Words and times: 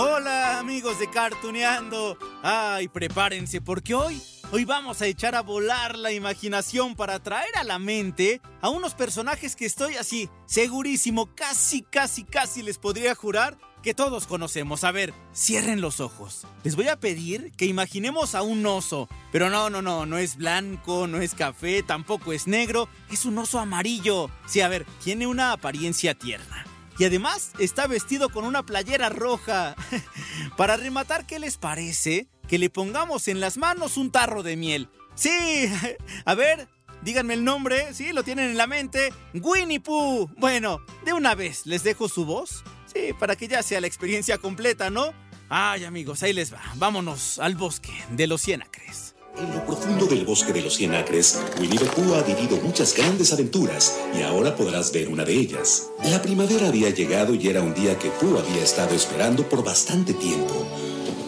Hola 0.00 0.60
amigos 0.60 1.00
de 1.00 1.10
Cartuneando. 1.10 2.16
Ay, 2.44 2.86
prepárense 2.86 3.60
porque 3.60 3.96
hoy, 3.96 4.22
hoy 4.52 4.64
vamos 4.64 5.02
a 5.02 5.06
echar 5.06 5.34
a 5.34 5.42
volar 5.42 5.98
la 5.98 6.12
imaginación 6.12 6.94
para 6.94 7.20
traer 7.20 7.50
a 7.56 7.64
la 7.64 7.80
mente 7.80 8.40
a 8.60 8.68
unos 8.68 8.94
personajes 8.94 9.56
que 9.56 9.66
estoy 9.66 9.96
así, 9.96 10.30
segurísimo, 10.46 11.34
casi, 11.34 11.82
casi, 11.82 12.22
casi 12.22 12.62
les 12.62 12.78
podría 12.78 13.16
jurar 13.16 13.58
que 13.82 13.92
todos 13.92 14.28
conocemos. 14.28 14.84
A 14.84 14.92
ver, 14.92 15.12
cierren 15.34 15.80
los 15.80 15.98
ojos. 15.98 16.46
Les 16.62 16.76
voy 16.76 16.86
a 16.86 17.00
pedir 17.00 17.50
que 17.56 17.66
imaginemos 17.66 18.36
a 18.36 18.42
un 18.42 18.64
oso. 18.66 19.08
Pero 19.32 19.50
no, 19.50 19.68
no, 19.68 19.82
no, 19.82 20.06
no 20.06 20.16
es 20.18 20.36
blanco, 20.36 21.08
no 21.08 21.20
es 21.20 21.34
café, 21.34 21.82
tampoco 21.82 22.32
es 22.32 22.46
negro, 22.46 22.88
es 23.10 23.24
un 23.24 23.36
oso 23.36 23.58
amarillo. 23.58 24.30
Sí, 24.46 24.60
a 24.60 24.68
ver, 24.68 24.86
tiene 25.02 25.26
una 25.26 25.50
apariencia 25.50 26.14
tierna. 26.14 26.57
Y 26.98 27.04
además 27.04 27.52
está 27.58 27.86
vestido 27.86 28.28
con 28.28 28.44
una 28.44 28.64
playera 28.64 29.08
roja. 29.08 29.76
Para 30.56 30.76
rematar, 30.76 31.26
¿qué 31.26 31.38
les 31.38 31.56
parece? 31.56 32.26
Que 32.48 32.58
le 32.58 32.70
pongamos 32.70 33.28
en 33.28 33.40
las 33.40 33.56
manos 33.56 33.96
un 33.96 34.10
tarro 34.10 34.42
de 34.42 34.56
miel. 34.56 34.88
Sí, 35.14 35.30
a 36.24 36.34
ver, 36.34 36.68
díganme 37.02 37.34
el 37.34 37.44
nombre, 37.44 37.94
sí, 37.94 38.12
lo 38.12 38.24
tienen 38.24 38.50
en 38.50 38.56
la 38.56 38.66
mente. 38.66 39.12
Winnie 39.34 39.80
Pooh. 39.80 40.28
Bueno, 40.36 40.80
de 41.04 41.12
una 41.12 41.34
vez 41.34 41.66
les 41.66 41.84
dejo 41.84 42.08
su 42.08 42.24
voz. 42.24 42.64
Sí, 42.92 43.12
para 43.18 43.36
que 43.36 43.48
ya 43.48 43.62
sea 43.62 43.80
la 43.80 43.86
experiencia 43.86 44.38
completa, 44.38 44.90
¿no? 44.90 45.12
Ay, 45.48 45.84
amigos, 45.84 46.22
ahí 46.22 46.32
les 46.32 46.52
va. 46.52 46.60
Vámonos 46.76 47.38
al 47.38 47.54
bosque 47.54 47.92
de 48.10 48.26
los 48.26 48.42
Cienacres. 48.42 49.14
En 49.36 49.52
lo 49.54 49.64
profundo 49.64 50.06
del 50.06 50.24
bosque 50.24 50.52
de 50.52 50.62
los 50.62 50.74
cien 50.74 50.94
acres, 50.94 51.38
Winnie 51.60 51.78
the 51.78 51.84
Pooh 51.86 52.14
ha 52.14 52.22
vivido 52.22 52.56
muchas 52.62 52.94
grandes 52.96 53.32
aventuras 53.32 53.98
y 54.18 54.22
ahora 54.22 54.56
podrás 54.56 54.90
ver 54.92 55.08
una 55.08 55.24
de 55.24 55.34
ellas. 55.34 55.88
La 56.04 56.20
primavera 56.20 56.68
había 56.68 56.90
llegado 56.90 57.34
y 57.34 57.46
era 57.48 57.62
un 57.62 57.74
día 57.74 57.96
que 57.98 58.08
Pooh 58.10 58.38
había 58.38 58.62
estado 58.62 58.94
esperando 58.94 59.48
por 59.48 59.62
bastante 59.64 60.12
tiempo. 60.14 60.66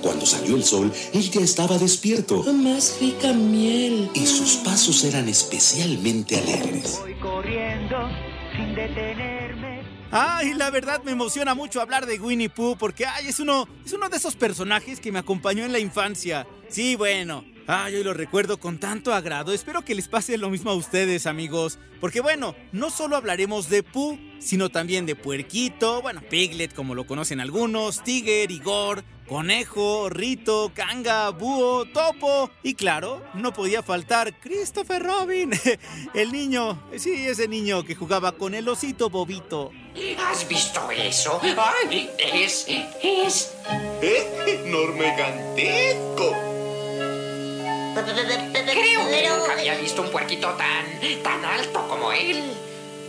Cuando 0.03 0.25
salió 0.27 0.57
el 0.57 0.65
sol, 0.65 0.91
él 1.12 1.31
ya 1.31 1.41
estaba 1.42 1.77
despierto 1.79 2.42
Más 2.53 2.97
rica 3.01 3.33
miel. 3.33 4.11
y 4.14 4.27
sus 4.27 4.55
pasos 4.57 5.05
eran 5.05 5.29
especialmente 5.29 6.37
alegres. 6.39 6.98
Voy 7.01 7.14
corriendo 7.14 7.97
sin 8.57 8.75
detenerme. 8.75 9.30
Ay, 10.12 10.55
la 10.55 10.70
verdad 10.70 11.05
me 11.05 11.12
emociona 11.12 11.55
mucho 11.55 11.80
hablar 11.80 12.05
de 12.05 12.19
Winnie 12.19 12.50
Pooh 12.50 12.77
porque 12.77 13.06
ay, 13.06 13.28
es 13.28 13.39
uno, 13.39 13.69
es 13.86 13.92
uno 13.92 14.08
de 14.08 14.17
esos 14.17 14.34
personajes 14.34 14.98
que 14.98 15.12
me 15.12 15.20
acompañó 15.20 15.64
en 15.64 15.70
la 15.70 15.78
infancia. 15.78 16.48
Sí, 16.69 16.97
bueno. 16.97 17.44
Ay, 17.69 17.94
hoy 17.94 18.02
lo 18.02 18.12
recuerdo 18.12 18.58
con 18.58 18.78
tanto 18.78 19.14
agrado. 19.14 19.52
Espero 19.52 19.83
que 19.83 19.94
les 19.94 20.08
pase 20.08 20.36
lo 20.36 20.50
mismo 20.50 20.72
a 20.72 20.75
ustedes, 20.75 21.27
amigos. 21.27 21.78
Porque 22.00 22.20
bueno, 22.20 22.56
no 22.72 22.91
solo 22.91 23.14
hablaremos 23.14 23.69
de 23.69 23.84
Pooh, 23.84 24.19
sino 24.41 24.70
también 24.70 25.06
de 25.06 25.14
Puerquito, 25.14 26.02
bueno, 26.02 26.22
Piglet 26.28 26.74
como 26.74 26.97
lo 26.97 27.06
conocen 27.06 27.39
algunos, 27.39 28.02
Tiger, 28.02 28.50
Igor, 28.50 29.05
Conejo, 29.28 30.08
Rito, 30.08 30.72
Kanga, 30.74 31.30
Búho, 31.30 31.84
Topo 31.84 32.50
y 32.64 32.74
claro, 32.74 33.22
no 33.34 33.52
podía 33.52 33.84
faltar 33.84 34.41
Christopher 34.41 35.00
Robin, 35.05 35.52
el 36.14 36.33
niño, 36.33 36.83
sí, 36.97 37.12
ese 37.28 37.47
niño 37.47 37.85
que 37.85 37.95
jugaba 37.95 38.33
con 38.33 38.56
el 38.56 38.68
osito 38.68 39.08
bobito. 39.08 39.70
¿Has 40.18 40.46
visto 40.46 40.90
eso? 40.90 41.40
¡Ay! 41.42 42.11
Es. 42.18 42.67
Es. 43.02 43.52
Enorme 44.01 45.11
gigantesco. 45.12 46.33
Creo 47.95 49.11
que 49.11 49.29
nunca 49.29 49.52
había 49.52 49.74
visto 49.77 50.02
un 50.02 50.11
puerquito 50.11 50.48
tan. 50.50 51.23
tan 51.23 51.45
alto 51.45 51.89
como 51.89 52.12
él. 52.12 52.52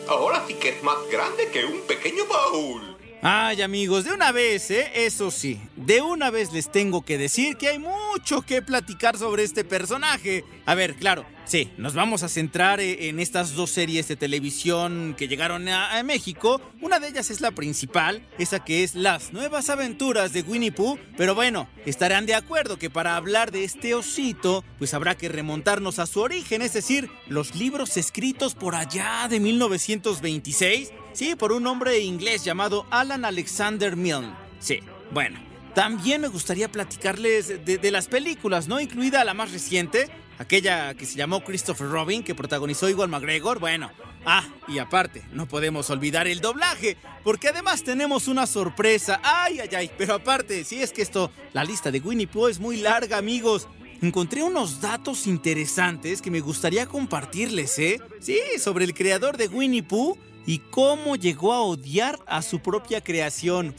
Ahora 0.08 0.44
sí 0.47 0.56
que 0.56 0.70
es 0.70 0.84
más 0.84 0.97
grande 1.12 1.50
que 1.50 1.66
un 1.66 1.81
pequeño 1.81 2.25
baúl. 2.25 2.91
Ay 3.24 3.62
amigos, 3.62 4.06
de 4.06 4.14
una 4.14 4.32
vez, 4.32 4.72
¿eh? 4.72 4.92
Eso 4.96 5.30
sí, 5.30 5.62
de 5.76 6.02
una 6.02 6.32
vez 6.32 6.52
les 6.54 6.72
tengo 6.72 7.06
que 7.06 7.20
decir 7.20 7.56
que 7.56 7.68
hay 7.68 7.78
mucho 7.78 8.42
que 8.42 8.64
platicar 8.64 9.16
sobre 9.16 9.44
este 9.44 9.64
personaje. 9.64 10.44
A 10.66 10.74
ver, 10.74 10.96
claro, 10.96 11.24
sí, 11.46 11.72
nos 11.78 11.94
vamos 11.94 12.24
a 12.24 12.30
centrar 12.30 12.80
eh, 12.80 13.09
en 13.09 13.20
estas 13.20 13.54
dos 13.54 13.70
series 13.70 14.08
de 14.08 14.16
televisión 14.16 15.14
que 15.16 15.28
llegaron 15.28 15.68
a, 15.68 16.00
a 16.00 16.02
México. 16.02 16.59
Una 16.82 17.00
de 17.00 17.09
ellas 17.09 17.30
es 17.30 17.42
la 17.42 17.52
principal, 17.52 18.28
esa 18.40 18.64
que 18.64 18.84
es 18.84 18.96
Las 18.96 19.34
Nuevas 19.34 19.70
Aventuras 19.70 20.34
de 20.34 20.42
Winnie 20.42 20.72
Pooh. 20.72 20.98
Pero 21.16 21.36
bueno, 21.36 21.70
estarán 21.86 22.26
de 22.26 22.34
acuerdo 22.34 22.80
que 22.80 22.90
para 22.90 23.18
hablar 23.18 23.52
de 23.52 23.66
este 23.66 23.94
osito, 23.94 24.64
pues 24.80 24.96
habrá 24.96 25.16
que 25.16 25.30
remontarnos 25.30 26.00
a 26.00 26.08
su 26.08 26.22
origen, 26.22 26.64
es 26.64 26.74
decir, 26.74 27.08
los 27.28 27.53
libros 27.53 27.98
escritos 27.98 28.56
por 28.56 28.74
allá 28.74 29.28
de 29.30 29.40
1926 29.40 30.92
Sí, 31.14 31.36
por 31.36 31.52
un 31.52 31.68
hombre 31.68 32.00
inglés 32.00 32.44
llamado 32.44 32.86
Alan 32.90 33.26
Alexander 33.26 33.96
Milne. 33.96 34.34
Sí, 34.60 34.80
bueno. 35.12 35.52
También 35.74 36.20
me 36.20 36.28
gustaría 36.28 36.70
platicarles 36.70 37.64
de, 37.64 37.92
las 37.92 38.08
películas, 38.08 38.68
¿no? 38.68 38.82
Incluida 38.82 39.24
la 39.24 39.34
más 39.34 39.54
reciente, 39.54 40.10
aquella 40.38 40.94
que 40.96 41.06
se 41.06 41.16
llamó 41.16 41.46
Christopher 41.46 41.88
Robin, 41.88 42.24
que 42.24 42.36
protagonizó 42.36 42.90
Igual 42.90 43.10
McGregor. 43.10 43.60
Bueno. 43.60 43.90
Ah, 44.26 44.44
y 44.68 44.80
aparte, 44.80 45.24
no 45.32 45.48
podemos 45.48 45.90
olvidar 45.90 46.28
el 46.28 46.42
doblaje, 46.42 46.98
porque 47.24 47.48
además 47.48 47.84
tenemos 47.84 48.28
una 48.28 48.48
sorpresa. 48.48 49.22
Ay, 49.24 49.60
ay, 49.62 49.70
ay. 49.76 49.92
Pero 49.98 50.16
aparte, 50.16 50.64
si 50.66 50.82
es 50.82 50.92
que 50.92 51.02
esto, 51.02 51.32
la 51.54 51.64
lista 51.64 51.90
de 51.90 52.00
Winnie 52.00 52.28
Pooh 52.28 52.50
es 52.50 52.60
muy 52.60 52.78
larga, 52.78 53.18
amigos. 53.18 53.68
Encontré 54.02 54.44
unos 54.44 54.82
datos 54.82 55.26
interesantes 55.26 56.22
que 56.22 56.32
me 56.32 56.42
gustaría 56.42 56.86
compartirles, 56.86 57.80
¿eh? 57.80 58.02
Sí, 58.20 58.40
sobre 58.60 58.84
el 58.84 58.94
creador 58.94 59.38
de 59.38 59.48
Winnie 59.48 59.84
Pooh 59.84 60.18
y 60.46 60.59
cómo 60.59 61.16
llegó 61.16 61.53
a 61.53 61.62
odiar 61.62 62.19
a 62.28 62.41
su 62.41 62.59
propia 62.59 63.02
creación. 63.02 63.75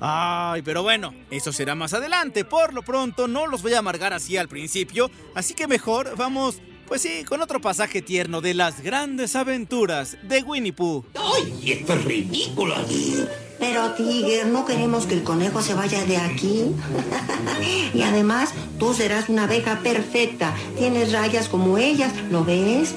Ay, 0.00 0.62
pero 0.62 0.82
bueno, 0.82 1.14
eso 1.30 1.52
será 1.52 1.74
más 1.74 1.94
adelante. 1.94 2.44
Por 2.44 2.74
lo 2.74 2.82
pronto 2.82 3.28
no 3.28 3.46
los 3.46 3.62
voy 3.62 3.74
a 3.74 3.78
amargar 3.78 4.12
así 4.12 4.36
al 4.36 4.48
principio, 4.48 5.10
así 5.34 5.54
que 5.54 5.68
mejor 5.68 6.16
vamos, 6.16 6.60
pues 6.88 7.02
sí, 7.02 7.22
con 7.24 7.40
otro 7.40 7.60
pasaje 7.60 8.02
tierno 8.02 8.40
de 8.40 8.54
las 8.54 8.80
grandes 8.80 9.36
aventuras 9.36 10.16
de 10.22 10.42
Winnie 10.42 10.72
Pooh. 10.72 11.04
¡Ay, 11.14 11.72
esto 11.72 11.94
es 11.94 12.04
ridículo! 12.04 12.74
Pero, 13.60 13.92
Tiger, 13.92 14.48
no 14.48 14.64
queremos 14.64 15.06
que 15.06 15.14
el 15.14 15.22
conejo 15.22 15.62
se 15.62 15.74
vaya 15.74 16.04
de 16.04 16.16
aquí. 16.16 16.64
y 17.94 18.02
además, 18.02 18.52
tú 18.80 18.92
serás 18.94 19.28
una 19.28 19.44
abeja 19.44 19.78
perfecta. 19.84 20.52
Tienes 20.76 21.12
rayas 21.12 21.48
como 21.48 21.78
ellas, 21.78 22.12
¿lo 22.28 22.44
ves? 22.44 22.92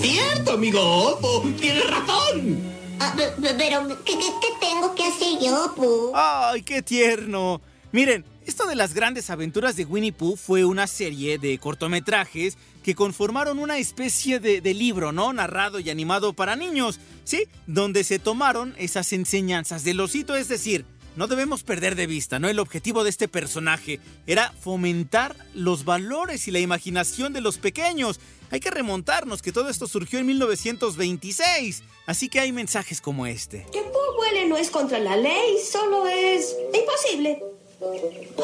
Cierto, 0.00 0.52
amigo 0.52 0.80
Opo, 0.80 1.42
tienes 1.60 1.88
razón. 1.90 2.58
Ah, 2.98 3.14
pe- 3.16 3.30
pe- 3.40 3.54
pero, 3.56 3.86
¿qué, 4.04 4.12
qué, 4.18 4.26
qué 4.40 4.48
tengo 4.60 4.94
que 4.94 5.04
hacer 5.04 5.38
yo, 5.42 5.72
Pooh? 5.74 6.12
¡Ay, 6.14 6.62
qué 6.62 6.82
tierno! 6.82 7.60
Miren, 7.92 8.24
esto 8.46 8.66
de 8.66 8.74
las 8.76 8.94
grandes 8.94 9.30
aventuras 9.30 9.76
de 9.76 9.84
Winnie 9.84 10.12
Pooh 10.12 10.36
fue 10.36 10.64
una 10.64 10.86
serie 10.86 11.38
de 11.38 11.58
cortometrajes 11.58 12.56
que 12.82 12.94
conformaron 12.94 13.58
una 13.58 13.78
especie 13.78 14.38
de, 14.40 14.60
de 14.60 14.74
libro, 14.74 15.12
¿no? 15.12 15.32
Narrado 15.32 15.80
y 15.80 15.90
animado 15.90 16.32
para 16.32 16.56
niños, 16.56 16.98
¿sí? 17.24 17.44
Donde 17.66 18.04
se 18.04 18.18
tomaron 18.18 18.74
esas 18.78 19.12
enseñanzas 19.12 19.84
del 19.84 20.00
osito, 20.00 20.36
es 20.36 20.48
decir, 20.48 20.84
no 21.16 21.26
debemos 21.26 21.62
perder 21.62 21.96
de 21.96 22.06
vista, 22.06 22.38
¿no? 22.38 22.48
El 22.48 22.58
objetivo 22.58 23.04
de 23.04 23.10
este 23.10 23.28
personaje 23.28 24.00
era 24.26 24.52
fomentar 24.60 25.36
los 25.54 25.84
valores 25.84 26.48
y 26.48 26.50
la 26.50 26.60
imaginación 26.60 27.32
de 27.32 27.40
los 27.40 27.58
pequeños. 27.58 28.20
Hay 28.50 28.60
que 28.60 28.70
remontarnos 28.70 29.42
que 29.42 29.52
todo 29.52 29.68
esto 29.68 29.86
surgió 29.86 30.18
en 30.18 30.26
1926, 30.26 31.82
así 32.06 32.28
que 32.28 32.40
hay 32.40 32.52
mensajes 32.52 33.00
como 33.00 33.26
este. 33.26 33.66
Que 33.72 33.82
Pooh 33.82 34.16
vuele 34.16 34.46
no 34.46 34.56
es 34.56 34.70
contra 34.70 34.98
la 34.98 35.16
ley, 35.16 35.56
solo 35.70 36.06
es 36.08 36.56
imposible. 36.72 37.42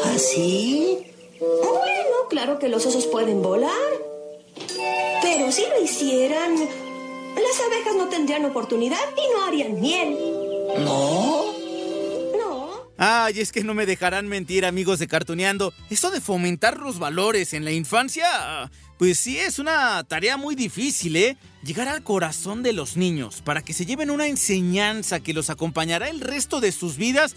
¿Ah, 0.04 0.18
sí? 0.18 0.98
Bueno, 1.40 2.28
claro 2.30 2.58
que 2.58 2.68
los 2.68 2.86
osos 2.86 3.06
pueden 3.06 3.42
volar. 3.42 3.70
Pero 5.22 5.52
si 5.52 5.62
lo 5.62 5.82
hicieran, 5.82 6.56
las 6.56 7.60
abejas 7.66 7.94
no 7.96 8.08
tendrían 8.08 8.44
oportunidad 8.44 8.98
y 9.16 9.34
no 9.34 9.44
harían 9.44 9.80
miel. 9.80 10.16
¿No? 10.78 11.45
Ay, 12.98 13.40
es 13.40 13.52
que 13.52 13.62
no 13.62 13.74
me 13.74 13.84
dejarán 13.84 14.26
mentir, 14.26 14.64
amigos 14.64 14.98
de 14.98 15.06
Cartuneando. 15.06 15.74
Eso 15.90 16.10
de 16.10 16.22
fomentar 16.22 16.78
los 16.78 16.98
valores 16.98 17.52
en 17.52 17.66
la 17.66 17.72
infancia, 17.72 18.70
pues 18.98 19.18
sí 19.18 19.36
es 19.38 19.58
una 19.58 20.02
tarea 20.04 20.38
muy 20.38 20.54
difícil, 20.54 21.16
¿eh? 21.16 21.36
Llegar 21.62 21.88
al 21.88 22.02
corazón 22.02 22.62
de 22.62 22.72
los 22.72 22.96
niños 22.96 23.42
para 23.42 23.60
que 23.60 23.74
se 23.74 23.84
lleven 23.84 24.10
una 24.10 24.28
enseñanza 24.28 25.20
que 25.20 25.34
los 25.34 25.50
acompañará 25.50 26.08
el 26.08 26.20
resto 26.20 26.60
de 26.60 26.72
sus 26.72 26.96
vidas. 26.96 27.34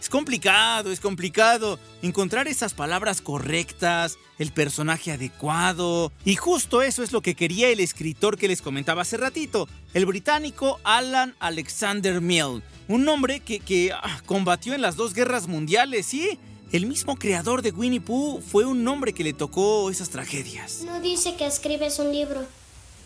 Es 0.00 0.08
complicado, 0.08 0.92
es 0.92 1.00
complicado 1.00 1.78
encontrar 2.02 2.46
esas 2.46 2.72
palabras 2.72 3.20
correctas, 3.20 4.16
el 4.38 4.52
personaje 4.52 5.10
adecuado. 5.10 6.12
Y 6.24 6.36
justo 6.36 6.82
eso 6.82 7.02
es 7.02 7.10
lo 7.10 7.20
que 7.20 7.34
quería 7.34 7.68
el 7.68 7.80
escritor 7.80 8.38
que 8.38 8.48
les 8.48 8.62
comentaba 8.62 9.02
hace 9.02 9.16
ratito, 9.16 9.68
el 9.92 10.06
británico 10.06 10.78
Alan 10.84 11.34
Alexander 11.40 12.20
Milne. 12.20 12.62
Un 12.90 13.08
hombre 13.08 13.38
que, 13.38 13.92
ah, 13.94 14.20
combatió 14.26 14.74
en 14.74 14.82
las 14.82 14.96
dos 14.96 15.14
guerras 15.14 15.46
mundiales, 15.46 16.06
¿sí? 16.06 16.40
El 16.72 16.86
mismo 16.86 17.14
creador 17.14 17.62
de 17.62 17.70
Winnie 17.70 18.00
Pooh 18.00 18.40
fue 18.40 18.64
un 18.64 18.86
hombre 18.88 19.12
que 19.12 19.22
le 19.22 19.32
tocó 19.32 19.90
esas 19.90 20.10
tragedias. 20.10 20.82
No 20.84 21.00
dice 21.00 21.36
que 21.36 21.46
escribes 21.46 22.00
un 22.00 22.10
libro 22.10 22.44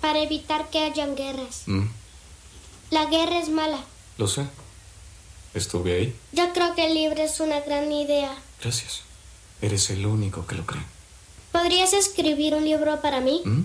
para 0.01 0.23
evitar 0.23 0.71
que 0.71 0.79
hayan 0.79 1.15
guerras. 1.15 1.65
Mm. 1.67 1.83
La 2.93 3.05
guerra 3.11 3.39
es 3.39 3.51
mala. 3.51 3.85
Lo 4.17 4.27
sé. 4.27 4.47
Estuve 5.53 5.95
ahí. 5.95 6.17
Yo 6.33 6.51
creo 6.55 6.75
que 6.75 6.87
el 6.87 6.95
libro 6.95 7.23
es 7.23 7.39
una 7.41 7.61
gran 7.61 7.93
idea. 7.93 8.35
Gracias. 8.63 9.03
Eres 9.61 9.91
el 9.91 10.07
único 10.07 10.47
que 10.47 10.55
lo 10.55 10.65
cree. 10.65 10.83
¿Podrías 11.53 11.93
escribir 11.93 12.55
un 12.55 12.65
libro 12.65 13.03
para 13.03 13.21
mí? 13.21 13.43
¿Mm? 13.45 13.65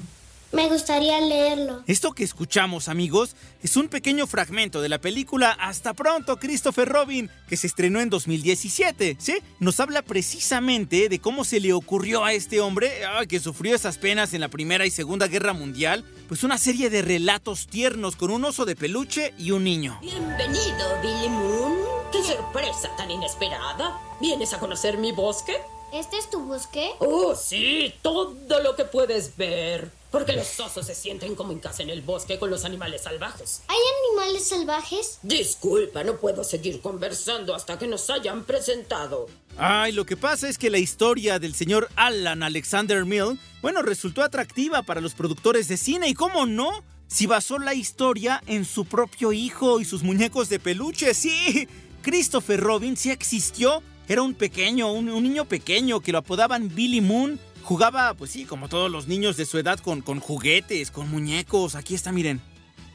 Me 0.51 0.67
gustaría 0.67 1.21
leerlo. 1.21 1.83
Esto 1.85 2.13
que 2.13 2.23
escuchamos, 2.23 2.87
amigos, 2.87 3.35
es 3.61 3.77
un 3.77 3.87
pequeño 3.87 4.25
fragmento 4.25 4.81
de 4.81 4.89
la 4.89 4.99
película 4.99 5.51
Hasta 5.51 5.93
pronto, 5.93 6.37
Christopher 6.37 6.89
Robin, 6.89 7.29
que 7.47 7.55
se 7.55 7.67
estrenó 7.67 7.99
en 7.99 8.09
2017, 8.09 9.17
¿sí? 9.19 9.37
Nos 9.59 9.79
habla 9.79 10.01
precisamente 10.01 11.07
de 11.07 11.19
cómo 11.19 11.43
se 11.43 11.59
le 11.59 11.73
ocurrió 11.73 12.25
a 12.25 12.33
este 12.33 12.61
hombre, 12.61 12.91
que 13.27 13.39
sufrió 13.39 13.75
esas 13.75 13.99
penas 13.99 14.33
en 14.33 14.41
la 14.41 14.47
Primera 14.47 14.87
y 14.87 14.91
Segunda 14.91 15.27
Guerra 15.27 15.53
Mundial, 15.53 16.03
pues 16.27 16.43
una 16.43 16.57
serie 16.57 16.89
de 16.89 17.03
relatos 17.03 17.67
tiernos 17.67 18.15
con 18.15 18.31
un 18.31 18.43
oso 18.43 18.65
de 18.65 18.75
peluche 18.75 19.35
y 19.37 19.51
un 19.51 19.63
niño. 19.63 19.99
Bienvenido, 20.01 20.99
Billy 21.03 21.29
Moon. 21.29 21.77
¡Qué 22.11 22.23
sorpresa 22.23 22.89
tan 22.97 23.11
inesperada! 23.11 23.99
¿Vienes 24.19 24.51
a 24.53 24.59
conocer 24.59 24.97
mi 24.97 25.11
bosque? 25.11 25.57
¿Este 25.93 26.17
es 26.17 26.27
tu 26.29 26.39
bosque? 26.39 26.89
Oh, 26.99 27.35
sí, 27.35 27.93
todo 28.01 28.35
lo 28.63 28.75
que 28.75 28.85
puedes 28.85 29.37
ver. 29.37 29.98
Porque 30.11 30.33
los 30.33 30.59
osos 30.59 30.85
se 30.85 30.95
sienten 30.95 31.35
como 31.35 31.51
en 31.51 31.59
casa 31.59 31.83
en 31.83 31.89
el 31.89 32.01
bosque 32.01 32.39
con 32.39 32.49
los 32.49 32.65
animales 32.65 33.03
salvajes. 33.03 33.61
¿Hay 33.67 33.77
animales 34.07 34.47
salvajes? 34.47 35.19
Disculpa, 35.21 36.03
no 36.03 36.17
puedo 36.17 36.43
seguir 36.43 36.81
conversando 36.81 37.53
hasta 37.53 37.77
que 37.77 37.87
nos 37.87 38.09
hayan 38.09 38.43
presentado. 38.43 39.27
Ay, 39.57 39.91
lo 39.91 40.05
que 40.05 40.17
pasa 40.17 40.49
es 40.49 40.57
que 40.57 40.69
la 40.69 40.79
historia 40.79 41.37
del 41.37 41.53
señor 41.53 41.89
Alan 41.95 42.41
Alexander 42.41 43.05
Mill, 43.05 43.39
bueno, 43.61 43.81
resultó 43.81 44.23
atractiva 44.23 44.81
para 44.83 45.01
los 45.01 45.13
productores 45.13 45.67
de 45.67 45.77
cine 45.77 46.07
y 46.09 46.13
cómo 46.13 46.45
no, 46.45 46.83
si 47.07 47.27
basó 47.27 47.59
la 47.59 47.73
historia 47.73 48.41
en 48.47 48.65
su 48.65 48.85
propio 48.85 49.31
hijo 49.31 49.79
y 49.79 49.85
sus 49.85 50.01
muñecos 50.01 50.49
de 50.49 50.59
peluche, 50.59 51.13
sí. 51.13 51.67
Christopher 52.01 52.59
Robin 52.59 52.95
sí 52.95 53.11
existió, 53.11 53.83
era 54.07 54.21
un 54.21 54.33
pequeño, 54.33 54.91
un, 54.91 55.09
un 55.09 55.23
niño 55.23 55.45
pequeño 55.45 55.99
que 55.99 56.11
lo 56.11 56.19
apodaban 56.19 56.73
Billy 56.73 57.01
Moon 57.01 57.39
Jugaba, 57.63 58.13
pues 58.15 58.31
sí, 58.31 58.45
como 58.45 58.67
todos 58.69 58.89
los 58.89 59.07
niños 59.07 59.37
de 59.37 59.45
su 59.45 59.57
edad, 59.57 59.79
con, 59.79 60.01
con 60.01 60.19
juguetes, 60.19 60.91
con 60.91 61.09
muñecos. 61.09 61.75
Aquí 61.75 61.95
está, 61.95 62.11
miren. 62.11 62.41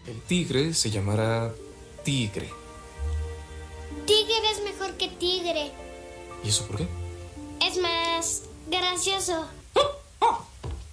El 0.06 0.20
tigre 0.22 0.74
se 0.74 0.90
llamará 0.90 1.52
tigre. 2.04 2.50
Tigre 4.06 4.50
es 4.52 4.62
mejor 4.62 4.96
que 4.96 5.08
tigre. 5.08 5.72
¿Y 6.44 6.48
eso 6.48 6.66
por 6.66 6.76
qué? 6.76 6.86
Es 7.66 7.78
más 7.78 8.42
gracioso. 8.68 9.48
Oh, 9.74 9.90
oh, 10.20 10.46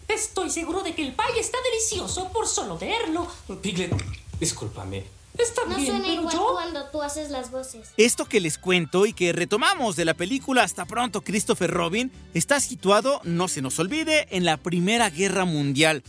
estoy 0.08 0.50
seguro 0.50 0.82
de 0.82 0.96
que 0.96 1.02
el 1.02 1.14
pay 1.14 1.40
está 1.40 1.58
delicioso 1.62 2.30
por 2.32 2.48
solo 2.48 2.78
verlo. 2.78 3.28
Piglet, 3.62 3.94
discúlpame. 4.40 5.21
Está 5.38 5.66
no 5.66 5.76
suena 5.76 6.08
igual 6.08 6.38
cuando 6.52 6.86
tú 6.90 7.02
haces 7.02 7.30
las 7.30 7.52
voces. 7.52 7.90
Esto 7.98 8.26
que 8.26 8.40
les 8.40 8.58
cuento 8.58 9.06
y 9.06 9.14
que 9.14 9.34
retomamos 9.34 9.96
de 9.96 10.06
la 10.06 10.14
película 10.14 10.64
Hasta 10.64 10.86
pronto 10.86 11.22
Christopher 11.22 11.72
Robin 11.72 12.12
está 12.34 12.60
situado, 12.60 13.22
no 13.24 13.48
se 13.48 13.62
nos 13.62 13.80
olvide, 13.80 14.28
en 14.32 14.46
la 14.46 14.58
Primera 14.58 15.10
Guerra 15.10 15.46
Mundial. 15.46 16.04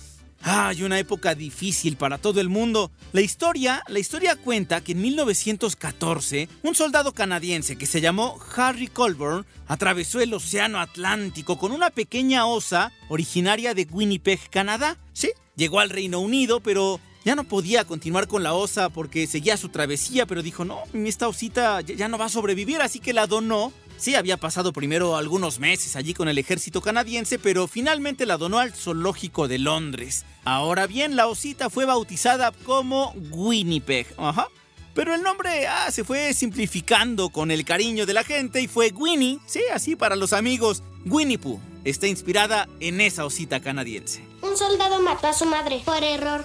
Hay 0.45 0.83
una 0.83 0.99
época 0.99 1.37
difícil 1.37 1.97
para 1.97 2.19
todo 2.19 2.41
el 2.41 2.49
mundo. 2.49 2.91
La 3.13 3.21
historia, 3.21 3.85
la 3.87 4.01
historia 4.01 4.35
cuenta 4.35 4.81
que 4.83 4.93
en 4.93 5.03
1914, 5.03 6.49
un 6.65 6.75
soldado 6.75 7.13
canadiense 7.13 7.77
que 7.77 7.87
se 7.87 8.01
llamó 8.01 8.41
Harry 8.57 8.89
Colburn 8.89 9.47
atravesó 9.69 10.21
el 10.21 10.35
Océano 10.35 10.81
Atlántico 10.81 11.59
con 11.59 11.71
una 11.71 11.91
pequeña 11.91 12.47
osa 12.47 12.93
originaria 13.09 13.73
de 13.75 13.87
Winnipeg, 13.89 14.41
Canadá. 14.51 14.99
Sí, 15.13 15.31
llegó 15.55 15.79
al 15.79 15.91
Reino 15.91 16.19
Unido, 16.19 16.59
pero 16.59 16.99
ya 17.25 17.35
no 17.35 17.45
podía 17.45 17.85
continuar 17.85 18.29
con 18.29 18.43
la 18.43 18.55
osa 18.55 18.89
porque 18.89 19.27
seguía 19.27 19.57
su 19.57 19.69
travesía, 19.69 20.27
pero 20.27 20.43
dijo, 20.43 20.65
no, 20.65 20.81
esta 20.93 21.29
osita 21.29 21.81
ya 21.81 22.09
no 22.09 22.19
va 22.19 22.27
a 22.27 22.31
sobrevivir, 22.31 22.81
así 22.81 23.01
que 23.01 23.13
la 23.13 23.27
donó. 23.27 23.73
Sí, 23.97 24.17
había 24.17 24.37
pasado 24.37 24.73
primero 24.73 25.17
algunos 25.17 25.61
meses 25.61 25.95
allí 25.95 26.13
con 26.13 26.29
el 26.29 26.39
ejército 26.39 26.81
canadiense, 26.81 27.39
pero 27.39 27.69
finalmente 27.69 28.27
la 28.27 28.37
donó 28.37 28.59
al 28.59 28.73
zoológico 28.73 29.47
de 29.47 29.59
Londres. 29.59 30.25
Ahora 30.45 30.89
bien, 30.89 31.15
la 31.15 31.29
osita 31.29 31.71
fue 31.71 31.85
bautizada 31.85 32.51
como 32.65 33.13
Winnipeg. 33.31 34.13
Ajá. 34.17 34.49
Pero 34.95 35.15
el 35.15 35.23
nombre 35.23 35.67
ah, 35.69 35.91
se 35.91 36.05
fue 36.05 36.35
simplificando 36.35 37.31
con 37.31 37.51
el 37.51 37.65
cariño 37.65 38.05
de 38.05 38.13
la 38.13 38.25
gente 38.25 38.61
y 38.61 38.69
fue 38.69 38.93
Winnie, 38.93 39.39
sí, 39.47 39.61
así 39.73 39.97
para 39.97 40.17
los 40.17 40.33
amigos. 40.33 40.83
Winnie 41.07 41.39
Pooh 41.39 41.61
está 41.85 42.07
inspirada 42.07 42.69
en 42.81 43.01
esa 43.01 43.25
osita 43.25 43.61
canadiense. 43.61 44.25
Un 44.43 44.57
soldado 44.57 45.01
mató 45.01 45.29
a 45.29 45.33
su 45.33 45.47
madre 45.47 45.81
por 45.85 46.03
error. 46.03 46.45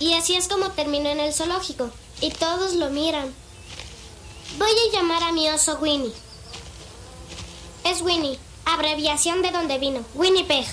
Y 0.00 0.14
así 0.14 0.34
es 0.34 0.48
como 0.48 0.70
terminó 0.72 1.10
en 1.10 1.20
el 1.20 1.32
zoológico. 1.32 1.90
Y 2.20 2.30
todos 2.30 2.74
lo 2.74 2.90
miran. 2.90 3.32
Voy 4.58 4.70
a 4.70 4.96
llamar 4.96 5.22
a 5.22 5.32
mi 5.32 5.48
oso 5.48 5.78
Winnie. 5.80 6.12
Es 7.84 8.02
Winnie, 8.02 8.38
abreviación 8.64 9.42
de 9.42 9.50
donde 9.50 9.78
vino, 9.78 10.04
Winnipeg. 10.14 10.66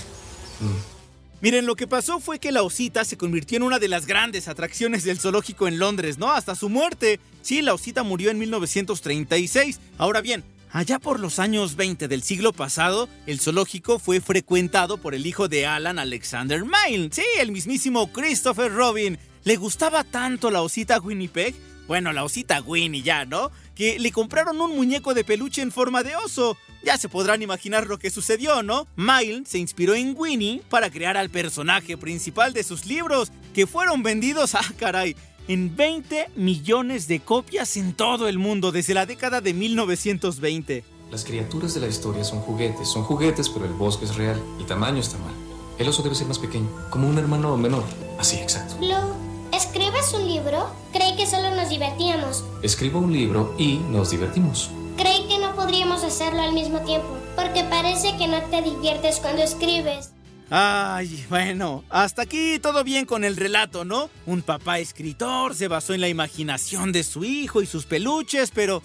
Mm. 0.60 0.98
Miren, 1.40 1.68
lo 1.68 1.76
que 1.76 1.86
pasó 1.86 2.20
fue 2.20 2.40
que 2.40 2.52
la 2.52 2.64
osita 2.64 3.06
se 3.06 3.18
convirtió 3.18 3.58
en 3.58 3.64
una 3.64 3.78
de 3.78 3.88
las 3.88 4.08
grandes 4.08 4.48
atracciones 4.48 5.04
del 5.04 5.20
zoológico 5.20 5.68
en 5.68 5.78
Londres, 5.78 6.18
¿no? 6.18 6.32
Hasta 6.32 6.56
su 6.56 6.68
muerte. 6.68 7.20
Sí, 7.44 7.62
la 7.62 7.76
osita 7.76 8.02
murió 8.02 8.32
en 8.32 8.40
1936. 8.40 9.80
Ahora 10.00 10.22
bien, 10.22 10.44
Allá 10.72 11.00
por 11.00 11.20
los 11.20 11.40
años 11.40 11.76
20 11.76 12.08
del 12.08 12.24
siglo 12.24 12.52
pasado, 12.52 13.08
el 13.26 13.40
zoológico 13.40 14.00
fue 14.00 14.20
frecuentado 14.20 14.98
por 14.98 15.16
el 15.16 15.26
hijo 15.26 15.48
de 15.48 15.66
Alan 15.66 15.98
Alexander 15.98 16.64
Milne. 16.64 17.10
Sí, 17.12 17.24
el 17.40 17.52
mismísimo 17.52 18.12
Christopher 18.12 18.74
Robin. 18.74 19.18
Le 19.46 19.56
gustaba 19.56 20.04
tanto 20.04 20.52
la 20.52 20.62
osita 20.62 21.00
Winnipeg, 21.00 21.56
bueno, 21.88 22.12
la 22.12 22.26
osita 22.26 22.62
Winnie 22.62 23.02
ya, 23.02 23.24
¿no? 23.24 23.50
Que 23.76 23.98
le 23.98 24.12
compraron 24.12 24.60
un 24.60 24.76
muñeco 24.76 25.14
de 25.14 25.24
peluche 25.24 25.62
en 25.62 25.72
forma 25.72 26.04
de 26.04 26.18
oso. 26.18 26.58
Ya 26.84 26.98
se 26.98 27.08
podrán 27.08 27.42
imaginar 27.42 27.88
lo 27.88 27.98
que 27.98 28.10
sucedió, 28.10 28.62
¿no? 28.62 28.88
Milne 28.98 29.46
se 29.46 29.60
inspiró 29.60 29.96
en 29.96 30.14
Winnie 30.18 30.62
para 30.70 30.90
crear 30.90 31.16
al 31.16 31.30
personaje 31.30 31.98
principal 31.98 32.52
de 32.52 32.64
sus 32.64 32.86
libros, 32.86 33.32
que 33.54 33.68
fueron 33.68 34.04
vendidos, 34.04 34.54
ah, 34.56 34.74
caray, 34.78 35.16
en 35.48 35.76
20 35.76 36.30
millones 36.36 37.08
de 37.08 37.20
copias 37.20 37.78
en 37.78 37.94
todo 37.94 38.28
el 38.28 38.38
mundo 38.38 38.72
desde 38.72 38.94
la 38.94 39.06
década 39.06 39.42
de 39.42 39.54
1920. 39.54 40.84
Las 41.12 41.24
criaturas 41.24 41.74
de 41.74 41.80
la 41.80 41.88
historia 41.88 42.24
son 42.24 42.42
juguetes, 42.42 42.90
son 42.90 43.04
juguetes, 43.04 43.50
pero 43.50 43.66
el 43.66 43.74
bosque 43.74 44.06
es 44.06 44.16
real. 44.16 44.42
El 44.60 44.66
tamaño 44.66 45.00
está 45.00 45.18
mal. 45.20 45.34
El 45.78 45.88
oso 45.88 46.04
debe 46.04 46.16
ser 46.16 46.28
más 46.28 46.40
pequeño, 46.40 46.68
como 46.90 47.08
un 47.08 47.18
hermano 47.18 47.56
menor. 47.56 47.84
Así, 48.20 48.38
exacto. 48.38 48.76
Blue, 48.78 49.14
¿escribes 49.54 50.14
un 50.14 50.28
libro? 50.28 50.70
Creí 50.92 51.16
que 51.16 51.28
solo 51.28 51.56
nos 51.56 51.70
divertíamos. 51.70 52.44
Escribo 52.62 53.00
un 53.00 53.14
libro 53.14 53.56
y 53.58 53.78
nos 53.78 54.10
divertimos. 54.10 54.70
Creí 54.98 55.28
que 55.28 55.38
no 55.40 55.56
podríamos 55.56 56.04
hacerlo 56.04 56.42
al 56.42 56.54
mismo 56.54 56.80
tiempo, 56.80 57.08
porque 57.36 57.64
parece 57.64 58.18
que 58.18 58.28
no 58.28 58.42
te 58.50 58.64
diviertes 58.64 59.20
cuando 59.20 59.44
escribes. 59.44 60.12
Ay, 60.50 61.26
bueno, 61.30 61.84
hasta 61.90 62.22
aquí 62.22 62.58
todo 62.60 62.84
bien 62.84 63.06
con 63.06 63.26
el 63.26 63.36
relato, 63.36 63.84
¿no? 63.84 64.10
Un 64.26 64.42
papá 64.42 64.80
escritor 64.80 65.56
se 65.56 65.68
basó 65.68 65.94
en 65.94 66.02
la 66.02 66.08
imaginación 66.08 66.92
de 66.94 67.04
su 67.04 67.26
hijo 67.26 67.62
y 67.62 67.66
sus 67.66 67.86
peluches, 67.86 68.52
pero... 68.54 68.82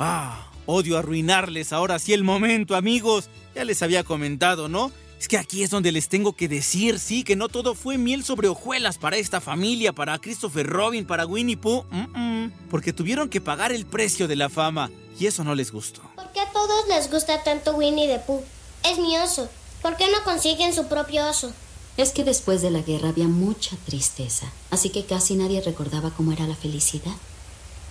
Ah, 0.00 0.50
odio 0.66 0.98
arruinarles 0.98 1.72
ahora 1.72 2.00
sí 2.00 2.12
el 2.12 2.24
momento, 2.24 2.74
amigos. 2.74 3.30
Ya 3.54 3.64
les 3.64 3.82
había 3.82 4.02
comentado, 4.02 4.68
¿no? 4.68 4.90
Es 5.20 5.28
que 5.28 5.38
aquí 5.38 5.62
es 5.62 5.70
donde 5.70 5.92
les 5.92 6.08
tengo 6.08 6.34
que 6.34 6.48
decir, 6.48 6.98
sí, 6.98 7.22
que 7.22 7.36
no 7.36 7.48
todo 7.48 7.76
fue 7.76 7.96
miel 7.96 8.24
sobre 8.24 8.48
hojuelas 8.48 8.98
para 8.98 9.16
esta 9.16 9.40
familia, 9.40 9.92
para 9.92 10.18
Christopher 10.18 10.66
Robin, 10.66 11.06
para 11.06 11.24
Winnie 11.24 11.56
Pooh, 11.56 11.84
porque 12.68 12.92
tuvieron 12.92 13.28
que 13.28 13.40
pagar 13.40 13.70
el 13.72 13.86
precio 13.86 14.26
de 14.26 14.36
la 14.36 14.48
fama 14.48 14.90
y 15.18 15.26
eso 15.26 15.44
no 15.44 15.54
les 15.54 15.70
gustó. 15.70 16.02
¿Por 16.16 16.32
qué 16.32 16.40
a 16.40 16.50
todos 16.50 16.88
les 16.88 17.08
gusta 17.10 17.44
tanto 17.44 17.76
Winnie 17.76 18.08
the 18.08 18.18
Pooh? 18.18 18.42
Es 18.84 18.98
mi 18.98 19.16
oso. 19.16 19.48
¿Por 19.84 19.98
qué 19.98 20.06
no 20.10 20.24
consiguen 20.24 20.72
su 20.72 20.86
propio 20.86 21.28
oso? 21.28 21.52
Es 21.98 22.12
que 22.12 22.24
después 22.24 22.62
de 22.62 22.70
la 22.70 22.80
guerra 22.80 23.10
había 23.10 23.28
mucha 23.28 23.76
tristeza, 23.84 24.50
así 24.70 24.88
que 24.88 25.04
casi 25.04 25.34
nadie 25.34 25.60
recordaba 25.60 26.10
cómo 26.10 26.32
era 26.32 26.46
la 26.46 26.54
felicidad. 26.54 27.12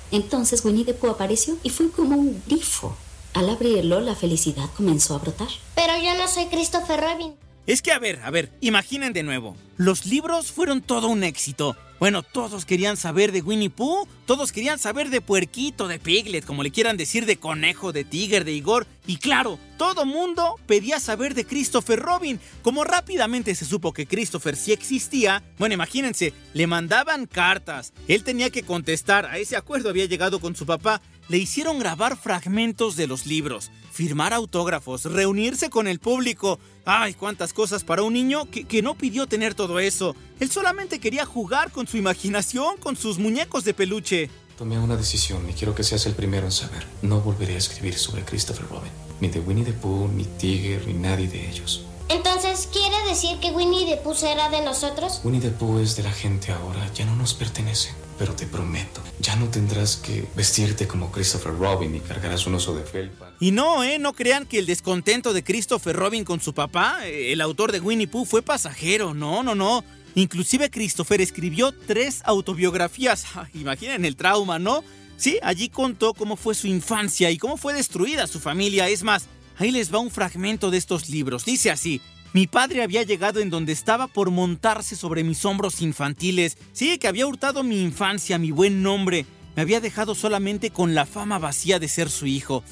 Entonces 0.10 0.66
Winnie 0.66 0.86
the 0.86 0.96
Pooh 0.96 1.12
apareció 1.12 1.56
y 1.62 1.70
fue 1.70 1.92
como 1.92 2.18
un 2.18 2.42
grifo. 2.48 2.98
Al 3.36 3.48
abrirlo, 3.48 4.00
la 4.00 4.16
felicidad 4.16 4.72
comenzó 4.76 5.14
a 5.14 5.20
brotar. 5.20 5.50
Pero 5.76 5.94
yo 6.04 6.18
no 6.18 6.28
soy 6.28 6.46
Christopher 6.48 7.00
Robin. 7.00 7.36
Es 7.68 7.84
que 7.84 7.92
a 7.92 8.00
ver, 8.00 8.20
a 8.24 8.32
ver, 8.32 8.52
imaginen 8.60 9.14
de 9.14 9.22
nuevo. 9.22 9.56
Los 9.78 10.08
libros 10.08 10.52
fueron 10.52 10.82
todo 10.82 11.10
un 11.10 11.24
éxito. 11.24 11.78
Bueno, 12.00 12.22
todos 12.22 12.66
querían 12.66 12.98
saber 12.98 13.32
de 13.32 13.42
Winnie 13.42 13.70
Pooh, 13.70 14.08
todos 14.26 14.52
querían 14.52 14.80
saber 14.80 15.10
de 15.10 15.22
Puerquito, 15.22 15.88
de 15.88 16.00
Piglet, 16.00 16.46
como 16.46 16.64
le 16.64 16.72
quieran 16.72 16.98
decir, 16.98 17.26
de 17.26 17.38
Conejo, 17.38 17.94
de 17.94 18.04
Tiger, 18.04 18.44
de 18.44 18.52
Igor. 18.52 18.88
Y 19.08 19.18
claro, 19.18 19.58
todo 19.78 20.06
mundo 20.06 20.56
pedía 20.66 21.00
saber 21.00 21.34
de 21.34 21.46
Christopher 21.46 22.00
Robin. 22.00 22.40
Como 22.62 22.84
rápidamente 22.84 23.56
se 23.56 23.66
supo 23.66 23.94
que 23.94 24.08
Christopher 24.08 24.56
sí 24.56 24.74
existía, 24.74 25.44
bueno, 25.58 25.76
imagínense, 25.76 26.34
le 26.54 26.68
mandaban 26.68 27.26
cartas. 27.26 27.94
Él 28.08 28.24
tenía 28.24 28.50
que 28.50 28.64
contestar, 28.64 29.26
a 29.26 29.38
ese 29.38 29.56
acuerdo 29.56 29.90
había 29.90 30.06
llegado 30.06 30.40
con 30.40 30.56
su 30.56 30.66
papá. 30.66 31.02
Le 31.30 31.38
hicieron 31.38 31.80
grabar 31.80 32.18
fragmentos 32.18 32.96
de 32.96 33.08
los 33.08 33.25
libros, 33.25 33.72
firmar 33.92 34.34
autógrafos, 34.34 35.06
reunirse 35.06 35.70
con 35.70 35.88
el 35.88 36.00
público. 36.00 36.60
Ay, 36.86 37.13
cuántas 37.13 37.53
cosas 37.53 37.84
para 37.84 38.03
un 38.03 38.13
niño 38.13 38.50
que, 38.50 38.65
que, 38.65 38.82
no 38.82 38.96
pidió 38.96 39.25
tener 39.25 39.56
todo 39.56 39.80
eso. 39.80 40.15
Él 40.39 40.51
solamente 40.51 41.00
quería 41.00 41.25
jugar 41.25 41.72
con 41.72 41.88
su 41.88 41.98
imaginación, 41.98 42.77
con 42.77 42.96
sus 42.96 43.20
muñecos 43.20 43.63
de 43.63 43.74
peluche. 43.74 44.30
Tomé 44.58 44.77
una 44.77 44.98
decisión 44.98 45.50
y 45.50 45.53
quiero 45.53 45.74
que 45.74 45.84
seas 45.84 46.06
el 46.06 46.13
primero 46.13 46.46
en 46.46 46.51
saber. 46.51 46.86
No 47.01 47.22
volveré 47.22 47.56
a 47.56 47.58
escribir 47.58 47.96
sobre 47.96 48.24
Christopher 48.24 48.68
Robin. 48.68 48.92
Ni 49.22 49.30
de 49.30 49.39
Winnie 49.39 49.63
the 49.63 49.74
Pooh, 49.74 50.10
ni 50.10 50.25
Tiger, 50.25 50.86
ni 50.86 50.94
nadie 50.94 51.27
de 51.27 51.50
ellos. 51.50 51.86
Entonces, 52.10 52.70
¿quiere 52.72 52.96
decir 53.08 53.40
que 53.40 53.52
Winnie 53.52 53.86
the 53.86 53.98
Pooh 53.98 54.14
será 54.14 54.50
de 54.50 54.62
nosotros? 54.62 55.22
Winnie 55.24 55.42
the 55.42 55.50
Pooh 55.50 55.80
es 55.80 55.96
de 55.96 56.04
la 56.04 56.12
gente 56.12 56.52
ahora, 56.52 56.92
ya 56.94 57.06
no 57.06 57.16
nos 57.16 57.34
pertenece. 57.34 57.94
Pero 58.20 58.36
te 58.36 58.46
prometo, 58.46 59.02
ya 59.20 59.36
no 59.36 59.48
tendrás 59.48 59.98
que 59.98 60.28
vestirte 60.36 60.88
como 60.88 61.12
Christopher 61.12 61.58
Robin 61.58 61.96
y 61.96 62.00
cargarás 62.00 62.46
un 62.46 62.54
oso 62.56 62.76
de 62.76 62.84
felpa. 62.84 63.34
Y 63.40 63.52
no, 63.52 63.84
¿eh? 63.84 63.98
No 63.98 64.14
crean 64.14 64.46
que 64.46 64.60
el 64.60 64.68
descontento 64.68 65.34
de 65.34 65.44
Christopher 65.44 65.96
Robin 65.96 66.24
con 66.24 66.40
su 66.40 66.54
papá, 66.54 67.06
el 67.08 67.42
autor 67.42 67.72
de 67.72 67.80
Winnie 67.80 68.08
Pooh, 68.08 68.26
fue 68.26 68.44
pasajero. 68.44 69.16
No, 69.16 69.42
no, 69.42 69.56
no. 69.56 69.84
Inclusive 70.16 70.70
Christopher 70.70 71.22
escribió 71.22 71.72
tres 71.72 72.22
autobiografías. 72.26 73.26
Imaginen 73.56 74.06
el 74.06 74.16
trauma, 74.16 74.60
¿no? 74.60 74.84
Sí, 75.18 75.40
allí 75.42 75.70
contó 75.70 76.14
cómo 76.14 76.36
fue 76.36 76.54
su 76.54 76.68
infancia 76.68 77.32
y 77.32 77.38
cómo 77.38 77.58
fue 77.58 77.74
destruida 77.74 78.28
su 78.28 78.40
familia. 78.40 78.90
Es 78.90 79.04
más, 79.04 79.26
ahí 79.58 79.72
les 79.72 79.94
va 79.94 80.00
un 80.00 80.12
fragmento 80.12 80.72
de 80.72 80.78
estos 80.78 81.10
libros. 81.10 81.46
Dice 81.46 81.72
así. 81.72 82.02
Mi 82.34 82.48
padre 82.48 82.82
había 82.82 83.04
llegado 83.04 83.42
en 83.42 83.52
donde 83.52 83.74
estaba 83.74 84.08
por 84.08 84.32
montarse 84.32 84.96
sobre 84.96 85.24
mis 85.24 85.46
hombros 85.46 85.82
infantiles. 85.82 86.58
Sí, 86.72 86.98
que 86.98 87.08
había 87.08 87.28
hurtado 87.28 87.64
mi 87.64 87.80
infancia, 87.80 88.40
mi 88.40 88.50
buen 88.50 88.82
nombre. 88.82 89.28
Me 89.56 89.62
había 89.62 89.80
dejado 89.80 90.16
solamente 90.16 90.72
con 90.72 90.96
la 90.96 91.06
fama 91.06 91.38
vacía 91.38 91.78
de 91.78 91.88
ser 91.88 92.10
su 92.10 92.26
hijo. 92.26 92.64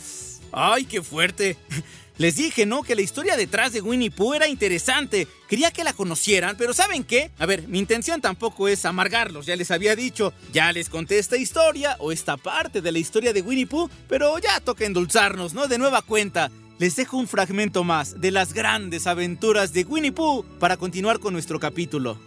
¡Ay, 0.52 0.86
qué 0.86 1.04
fuerte! 1.04 1.58
Les 2.18 2.36
dije, 2.36 2.66
¿no? 2.66 2.84
Que 2.84 2.96
la 2.96 3.02
historia 3.02 3.36
detrás 3.36 3.74
de 3.74 3.82
Winnie 3.82 4.12
Pooh 4.12 4.36
era 4.36 4.48
interesante. 4.48 5.28
Quería 5.48 5.72
que 5.72 5.84
la 5.84 5.94
conocieran, 5.94 6.56
pero 6.56 6.74
¿saben 6.74 7.04
qué? 7.04 7.32
A 7.40 7.48
ver, 7.48 7.68
mi 7.68 7.80
intención 7.80 8.22
tampoco 8.22 8.68
es 8.68 8.86
amargarlos, 8.86 9.48
ya 9.48 9.56
les 9.56 9.72
había 9.72 9.96
dicho. 9.96 10.34
Ya 10.54 10.72
les 10.72 10.90
conté 10.90 11.18
esta 11.18 11.38
historia 11.38 11.96
o 12.00 12.12
esta 12.12 12.38
parte 12.38 12.82
de 12.82 12.92
la 12.92 13.00
historia 13.00 13.34
de 13.34 13.42
Winnie 13.42 13.66
Pooh, 13.66 13.90
pero 14.08 14.38
ya 14.38 14.60
toca 14.60 14.86
endulzarnos, 14.86 15.54
¿no? 15.54 15.68
De 15.68 15.80
nueva 15.80 16.04
cuenta. 16.04 16.52
Les 16.82 16.96
dejo 16.96 17.18
un 17.18 17.28
fragmento 17.28 17.84
más 17.84 18.22
de 18.22 18.32
las 18.32 18.54
grandes 18.54 19.06
aventuras 19.06 19.72
de 19.72 19.84
Winnie 19.84 20.12
Pooh 20.12 20.44
para 20.60 20.78
continuar 20.78 21.20
con 21.20 21.32
nuestro 21.32 21.60
capítulo. 21.60 22.18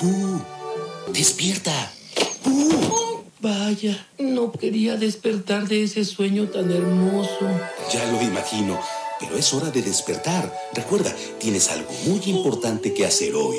Pooh, 0.00 0.40
despierta. 1.12 1.92
Pooh. 2.42 3.24
Vaya, 3.40 4.08
no 4.18 4.52
quería 4.52 4.96
despertar 4.96 5.68
de 5.68 5.82
ese 5.82 6.02
sueño 6.06 6.48
tan 6.48 6.72
hermoso. 6.72 7.46
Ya 7.92 8.10
lo 8.10 8.22
imagino, 8.22 8.80
pero 9.20 9.36
es 9.36 9.52
hora 9.52 9.70
de 9.70 9.82
despertar. 9.82 10.50
Recuerda, 10.72 11.14
tienes 11.38 11.70
algo 11.70 11.92
muy 12.06 12.22
importante 12.24 12.94
que 12.94 13.04
hacer 13.04 13.34
hoy. 13.34 13.58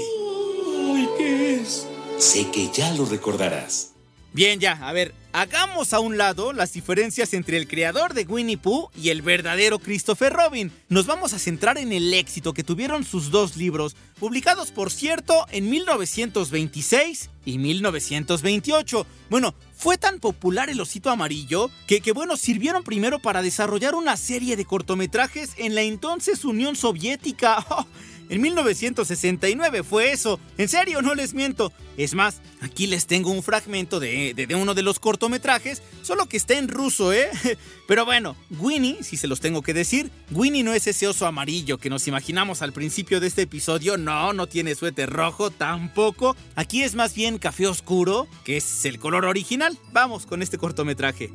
¿qué 1.20 1.62
es? 1.62 1.86
Sé 2.18 2.50
que 2.50 2.72
ya 2.74 2.92
lo 2.96 3.06
recordarás. 3.06 3.92
Bien, 4.32 4.60
ya, 4.60 4.74
a 4.88 4.94
ver, 4.94 5.16
hagamos 5.34 5.92
a 5.92 6.00
un 6.00 6.20
lado 6.20 6.54
las 6.54 6.72
diferencias 6.74 7.34
entre 7.34 7.58
el 7.58 7.68
creador 7.68 8.14
de 8.14 8.26
Winnie 8.26 8.60
Pooh 8.60 8.92
y 8.96 9.10
el 9.10 9.24
verdadero 9.24 9.80
Christopher 9.80 10.32
Robin. 10.32 10.72
Nos 10.88 11.08
vamos 11.08 11.34
a 11.34 11.40
centrar 11.40 11.80
en 11.80 11.92
el 11.92 12.14
éxito 12.14 12.54
que 12.54 12.64
tuvieron 12.64 13.04
sus 13.04 13.32
dos 13.32 13.58
libros, 13.58 13.96
publicados 14.20 14.70
por 14.70 14.92
cierto 14.92 15.48
en 15.50 15.68
1926 15.72 17.32
y 17.44 17.58
1928. 17.58 19.08
Bueno, 19.32 19.56
fue 19.76 19.98
tan 19.98 20.20
popular 20.20 20.70
el 20.70 20.80
osito 20.80 21.10
amarillo 21.10 21.72
que, 21.88 22.00
bueno, 22.12 22.38
sirvieron 22.38 22.84
primero 22.84 23.18
para 23.18 23.42
desarrollar 23.42 23.96
una 23.96 24.16
serie 24.16 24.56
de 24.56 24.66
cortometrajes 24.66 25.54
en 25.58 25.74
la 25.74 25.82
entonces 25.82 26.46
Unión 26.46 26.76
Soviética. 26.76 27.66
Oh, 27.72 27.86
en 28.30 28.42
1969 28.42 29.84
fue 29.84 30.12
eso. 30.12 30.40
En 30.58 30.70
serio, 30.70 31.02
no 31.02 31.16
les 31.16 31.34
miento. 31.34 31.74
Es 31.98 32.14
más, 32.14 32.42
aquí 32.62 32.88
les 32.88 33.08
tengo 33.08 33.32
un 33.32 33.44
fragmento 33.44 34.00
de, 34.00 34.34
de, 34.34 34.56
uno 34.56 34.74
de 34.74 34.84
los 34.84 35.00
cortometrajes, 35.00 35.82
solo 36.02 36.28
que 36.28 36.38
está 36.38 36.58
en 36.58 36.70
ruso, 36.70 37.12
¿eh? 37.12 37.30
Pero 37.88 38.06
bueno, 38.06 38.38
Winnie, 38.52 39.04
si 39.04 39.18
se 39.18 39.28
los 39.28 39.42
tengo 39.42 39.64
que 39.64 39.74
decir, 39.74 40.12
Winnie 40.32 40.64
no 40.64 40.74
es 40.74 40.88
ese 40.88 41.08
oso 41.08 41.26
amarillo 41.26 41.78
que 41.80 41.90
nos 41.90 42.08
imaginamos 42.08 42.62
al 42.62 42.72
principio 42.72 43.20
de 43.20 43.28
este 43.28 43.42
episodio. 43.42 43.98
No, 43.98 44.32
no 44.32 44.48
tiene 44.48 44.76
suéter 44.76 45.10
rojo, 45.10 45.50
tampoco. 45.50 46.38
Aquí 46.56 46.84
es 46.84 46.96
más 46.96 47.16
bien 47.16 47.40
café 47.40 47.68
oscuro, 47.68 48.28
que 48.46 48.58
es 48.58 48.86
el 48.86 49.00
color 49.00 49.26
original. 49.26 49.78
Vamos 49.92 50.26
con 50.26 50.42
este 50.42 50.58
cortometraje. 50.58 51.32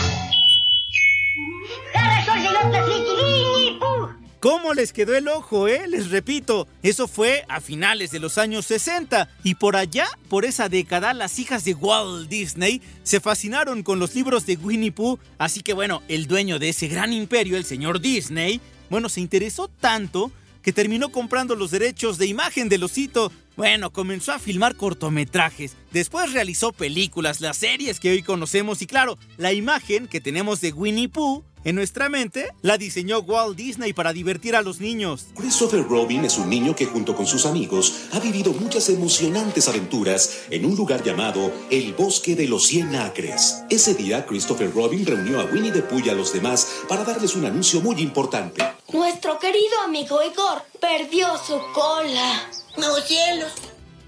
Хорошо 1.93 2.37
живет 2.37 2.65
на 2.65 2.85
свете 2.85 3.15
Винни-Пух. 3.15 4.09
¿Cómo 4.41 4.73
les 4.73 4.93
quedó 4.93 5.15
el 5.15 5.27
ojo, 5.27 5.67
eh? 5.67 5.85
Les 5.87 6.09
repito, 6.11 6.67
eso 6.81 7.07
fue 7.07 7.43
a 7.49 7.59
finales 7.59 8.11
de 8.11 8.19
los 8.19 8.37
años 8.37 8.65
60 8.67 9.27
y 9.43 9.55
por 9.55 9.75
allá, 9.75 10.07
por 10.29 10.45
esa 10.45 10.69
década, 10.69 11.13
las 11.13 11.39
hijas 11.39 11.65
de 11.65 11.73
Walt 11.73 12.29
Disney 12.29 12.81
se 13.03 13.19
fascinaron 13.19 13.83
con 13.83 13.99
los 13.99 14.15
libros 14.15 14.45
de 14.45 14.55
Winnie 14.55 14.93
Pooh, 14.93 15.19
así 15.37 15.61
que 15.61 15.73
bueno, 15.73 16.01
el 16.07 16.27
dueño 16.27 16.57
de 16.57 16.69
ese 16.69 16.87
gran 16.87 17.11
imperio, 17.11 17.57
el 17.57 17.65
señor 17.65 17.99
Disney, 17.99 18.61
bueno, 18.89 19.09
se 19.09 19.19
interesó 19.19 19.67
tanto 19.67 20.31
que 20.64 20.72
terminó 20.72 21.10
comprando 21.10 21.54
los 21.54 21.70
derechos 21.70 22.16
de 22.16 22.26
imagen 22.26 22.68
del 22.68 22.82
osito. 22.82 23.30
Bueno, 23.54 23.92
comenzó 23.92 24.32
a 24.32 24.38
filmar 24.40 24.74
cortometrajes, 24.74 25.76
después 25.92 26.32
realizó 26.32 26.72
películas, 26.72 27.40
las 27.40 27.58
series 27.58 28.00
que 28.00 28.10
hoy 28.10 28.22
conocemos 28.22 28.82
y 28.82 28.86
claro, 28.86 29.16
la 29.36 29.52
imagen 29.52 30.08
que 30.08 30.20
tenemos 30.20 30.60
de 30.60 30.72
Winnie 30.72 31.08
Pooh 31.08 31.44
en 31.64 31.74
nuestra 31.74 32.08
mente 32.08 32.48
la 32.62 32.78
diseñó 32.78 33.20
Walt 33.20 33.56
Disney 33.56 33.92
para 33.92 34.12
divertir 34.12 34.54
a 34.54 34.62
los 34.62 34.80
niños. 34.80 35.26
Christopher 35.34 35.84
Robin 35.88 36.24
es 36.24 36.38
un 36.38 36.48
niño 36.48 36.76
que 36.76 36.86
junto 36.86 37.14
con 37.16 37.26
sus 37.26 37.46
amigos 37.46 38.06
ha 38.12 38.20
vivido 38.20 38.52
muchas 38.52 38.88
emocionantes 38.88 39.68
aventuras 39.68 40.42
en 40.50 40.64
un 40.64 40.76
lugar 40.76 41.02
llamado 41.02 41.52
el 41.70 41.94
Bosque 41.94 42.36
de 42.36 42.46
los 42.46 42.66
Cien 42.66 42.94
Acres. 42.94 43.64
Ese 43.70 43.94
día 43.94 44.26
Christopher 44.26 44.72
Robin 44.72 45.04
reunió 45.04 45.40
a 45.40 45.44
Winnie 45.44 45.72
the 45.72 45.82
Pooh 45.82 46.00
y 46.04 46.10
a 46.10 46.14
los 46.14 46.32
demás 46.32 46.82
para 46.88 47.04
darles 47.04 47.34
un 47.34 47.44
anuncio 47.44 47.80
muy 47.80 48.00
importante. 48.00 48.62
Nuestro 48.92 49.38
querido 49.38 49.80
amigo 49.84 50.20
Igor 50.22 50.62
perdió 50.80 51.28
su 51.38 51.58
cola. 51.72 52.48
¡No 52.76 52.96
cielos! 53.00 53.52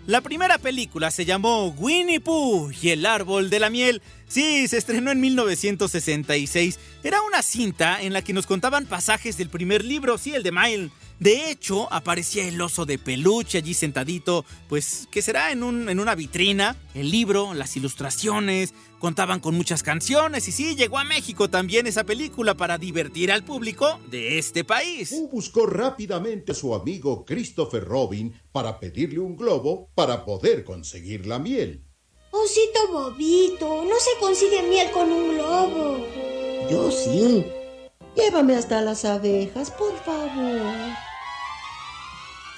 La 0.06 0.20
primera 0.20 0.58
película 0.58 1.10
se 1.10 1.24
llamó 1.24 1.74
Winnie 1.78 2.20
Pooh 2.20 2.70
y 2.80 2.90
el 2.90 3.04
árbol 3.04 3.50
de 3.50 3.58
la 3.58 3.70
miel. 3.70 4.02
Sí, 4.28 4.66
se 4.68 4.76
estrenó 4.76 5.10
en 5.12 5.20
1966. 5.20 6.78
Era 7.04 7.22
una 7.22 7.42
cinta 7.42 8.02
en 8.02 8.12
la 8.12 8.22
que 8.22 8.32
nos 8.32 8.46
contaban 8.46 8.86
pasajes 8.86 9.36
del 9.36 9.48
primer 9.48 9.84
libro, 9.84 10.18
sí, 10.18 10.34
el 10.34 10.42
de 10.42 10.52
Mile. 10.52 10.90
De 11.18 11.50
hecho, 11.50 11.90
aparecía 11.92 12.46
el 12.46 12.60
oso 12.60 12.84
de 12.84 12.98
peluche 12.98 13.58
allí 13.58 13.72
sentadito, 13.72 14.44
pues, 14.68 15.08
que 15.10 15.22
será 15.22 15.50
en, 15.50 15.62
un, 15.62 15.88
en 15.88 15.98
una 16.00 16.14
vitrina. 16.14 16.76
El 16.94 17.10
libro, 17.10 17.54
las 17.54 17.76
ilustraciones, 17.76 18.74
contaban 18.98 19.40
con 19.40 19.54
muchas 19.54 19.82
canciones 19.82 20.48
y 20.48 20.52
sí, 20.52 20.74
llegó 20.74 20.98
a 20.98 21.04
México 21.04 21.48
también 21.48 21.86
esa 21.86 22.04
película 22.04 22.54
para 22.54 22.76
divertir 22.76 23.30
al 23.32 23.44
público 23.44 23.98
de 24.10 24.38
este 24.38 24.64
país. 24.64 25.14
Buscó 25.30 25.66
rápidamente 25.66 26.52
a 26.52 26.54
su 26.54 26.74
amigo 26.74 27.24
Christopher 27.24 27.84
Robin 27.84 28.34
para 28.52 28.78
pedirle 28.78 29.20
un 29.20 29.36
globo 29.36 29.90
para 29.94 30.24
poder 30.24 30.64
conseguir 30.64 31.26
la 31.26 31.38
miel. 31.38 31.85
Osito 32.30 32.88
bobito, 32.92 33.84
no 33.84 33.96
se 33.98 34.10
consigue 34.20 34.62
miel 34.62 34.90
con 34.90 35.10
un 35.10 35.34
globo. 35.34 36.06
Yo 36.70 36.90
sí. 36.90 37.44
Llévame 38.16 38.56
hasta 38.56 38.80
las 38.80 39.04
abejas, 39.04 39.70
por 39.70 39.94
favor. 40.04 40.62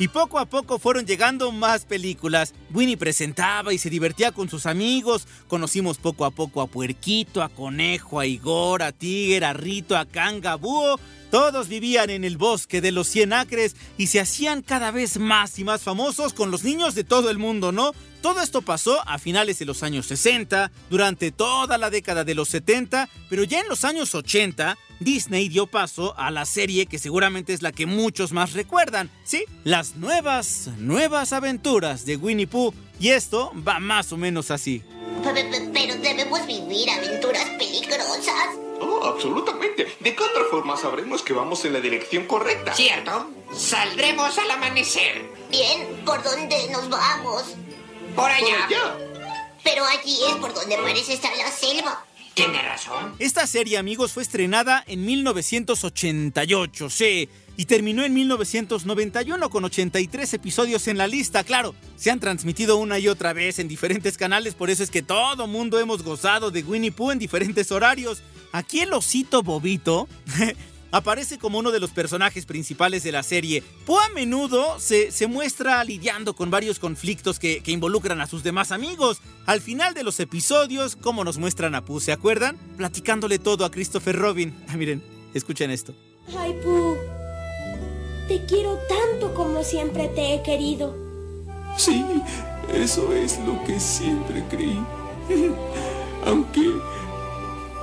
Y 0.00 0.06
poco 0.06 0.38
a 0.38 0.46
poco 0.46 0.78
fueron 0.78 1.06
llegando 1.06 1.50
más 1.50 1.84
películas. 1.84 2.54
Winnie 2.72 2.96
presentaba 2.96 3.72
y 3.72 3.78
se 3.78 3.90
divertía 3.90 4.30
con 4.30 4.48
sus 4.48 4.66
amigos. 4.66 5.26
Conocimos 5.48 5.98
poco 5.98 6.24
a 6.24 6.30
poco 6.30 6.60
a 6.60 6.68
Puerquito, 6.68 7.42
a 7.42 7.48
Conejo, 7.48 8.20
a 8.20 8.26
Igor, 8.26 8.84
a 8.84 8.92
Tiger, 8.92 9.44
a 9.44 9.52
Rito, 9.54 9.96
a 9.96 10.06
Canga, 10.06 10.54
Búho. 10.54 11.00
Todos 11.30 11.68
vivían 11.68 12.10
en 12.10 12.24
el 12.24 12.36
bosque 12.38 12.80
de 12.80 12.92
los 12.92 13.08
100 13.08 13.32
acres 13.32 13.76
y 13.96 14.06
se 14.06 14.20
hacían 14.20 14.62
cada 14.62 14.90
vez 14.90 15.18
más 15.18 15.58
y 15.58 15.64
más 15.64 15.82
famosos 15.82 16.32
con 16.32 16.50
los 16.50 16.64
niños 16.64 16.94
de 16.94 17.04
todo 17.04 17.30
el 17.30 17.38
mundo, 17.38 17.72
¿no? 17.72 17.92
Todo 18.22 18.40
esto 18.40 18.62
pasó 18.62 19.00
a 19.06 19.18
finales 19.18 19.58
de 19.58 19.64
los 19.64 19.82
años 19.82 20.06
60, 20.06 20.72
durante 20.90 21.30
toda 21.30 21.78
la 21.78 21.90
década 21.90 22.24
de 22.24 22.34
los 22.34 22.48
70, 22.48 23.08
pero 23.28 23.44
ya 23.44 23.60
en 23.60 23.68
los 23.68 23.84
años 23.84 24.14
80, 24.14 24.76
Disney 25.00 25.48
dio 25.48 25.66
paso 25.66 26.18
a 26.18 26.30
la 26.30 26.44
serie 26.44 26.86
que 26.86 26.98
seguramente 26.98 27.52
es 27.52 27.62
la 27.62 27.72
que 27.72 27.86
muchos 27.86 28.32
más 28.32 28.54
recuerdan, 28.54 29.10
¿sí? 29.24 29.44
Las 29.64 29.96
nuevas, 29.96 30.70
nuevas 30.78 31.32
aventuras 31.32 32.04
de 32.06 32.16
Winnie 32.16 32.46
Pooh. 32.46 32.74
Y 33.00 33.10
esto 33.10 33.52
va 33.66 33.78
más 33.78 34.12
o 34.12 34.16
menos 34.16 34.50
así. 34.50 34.82
Pero 35.22 35.94
debemos 35.96 36.46
vivir 36.46 36.90
aventuras 36.90 37.48
peligrosas. 37.58 38.67
Oh, 38.90 39.04
absolutamente. 39.04 39.86
¿De 40.00 40.14
qué 40.14 40.22
otra 40.22 40.44
forma 40.50 40.76
sabremos 40.76 41.22
que 41.22 41.34
vamos 41.34 41.62
en 41.66 41.74
la 41.74 41.80
dirección 41.80 42.24
correcta? 42.26 42.74
¿Cierto? 42.74 43.30
Saldremos 43.54 44.38
al 44.38 44.50
amanecer. 44.50 45.30
Bien, 45.50 46.02
¿por 46.06 46.22
dónde 46.22 46.56
nos 46.70 46.88
vamos? 46.88 47.54
Por 48.16 48.30
allá. 48.30 48.46
Por 48.46 48.76
allá. 48.76 48.98
Pero 49.62 49.84
allí 49.84 50.18
es 50.28 50.36
por 50.36 50.54
donde 50.54 50.78
parece 50.78 51.12
estar 51.12 51.36
la 51.36 51.50
selva. 51.50 52.04
Tiene 52.32 52.62
razón. 52.62 53.14
Esta 53.18 53.46
serie, 53.46 53.76
amigos, 53.76 54.12
fue 54.12 54.22
estrenada 54.22 54.82
en 54.86 55.04
1988, 55.04 56.88
sí. 56.88 57.28
Y 57.58 57.64
terminó 57.64 58.04
en 58.04 58.14
1991 58.14 59.50
con 59.50 59.64
83 59.64 60.32
episodios 60.32 60.86
en 60.86 60.96
la 60.96 61.08
lista. 61.08 61.42
Claro, 61.42 61.74
se 61.96 62.12
han 62.12 62.20
transmitido 62.20 62.76
una 62.76 63.00
y 63.00 63.08
otra 63.08 63.32
vez 63.32 63.58
en 63.58 63.66
diferentes 63.66 64.16
canales, 64.16 64.54
por 64.54 64.70
eso 64.70 64.84
es 64.84 64.92
que 64.92 65.02
todo 65.02 65.48
mundo 65.48 65.80
hemos 65.80 66.04
gozado 66.04 66.52
de 66.52 66.62
Winnie 66.62 66.92
Pooh 66.92 67.10
en 67.10 67.18
diferentes 67.18 67.72
horarios. 67.72 68.22
Aquí 68.52 68.78
el 68.78 68.92
osito 68.92 69.42
bobito 69.42 70.06
aparece 70.92 71.38
como 71.38 71.58
uno 71.58 71.72
de 71.72 71.80
los 71.80 71.90
personajes 71.90 72.46
principales 72.46 73.02
de 73.02 73.10
la 73.10 73.24
serie. 73.24 73.64
Pooh 73.84 73.98
a 73.98 74.08
menudo 74.10 74.78
se, 74.78 75.10
se 75.10 75.26
muestra 75.26 75.82
lidiando 75.82 76.36
con 76.36 76.52
varios 76.52 76.78
conflictos 76.78 77.40
que, 77.40 77.60
que, 77.60 77.72
involucran 77.72 78.20
a 78.20 78.28
sus 78.28 78.44
demás 78.44 78.70
amigos. 78.70 79.18
Al 79.46 79.60
final 79.60 79.94
de 79.94 80.04
los 80.04 80.20
episodios, 80.20 80.94
como 80.94 81.24
nos 81.24 81.38
muestran 81.38 81.74
a 81.74 81.84
Pooh, 81.84 81.98
¿se 81.98 82.12
acuerdan? 82.12 82.56
Platicándole 82.76 83.40
todo 83.40 83.64
a 83.64 83.72
Christopher 83.72 84.14
Robin. 84.14 84.54
Ah, 84.68 84.76
miren, 84.76 85.02
escuchen 85.34 85.72
esto. 85.72 85.92
Ay, 86.36 86.54
Pooh, 86.62 86.87
te 88.28 88.44
quiero 88.44 88.78
tanto 88.88 89.34
como 89.34 89.64
siempre 89.64 90.08
te 90.08 90.34
he 90.34 90.42
querido. 90.42 90.94
Sí, 91.76 92.04
eso 92.72 93.12
es 93.14 93.38
lo 93.40 93.64
que 93.64 93.80
siempre 93.80 94.44
creí. 94.50 94.78
Aunque 96.26 96.74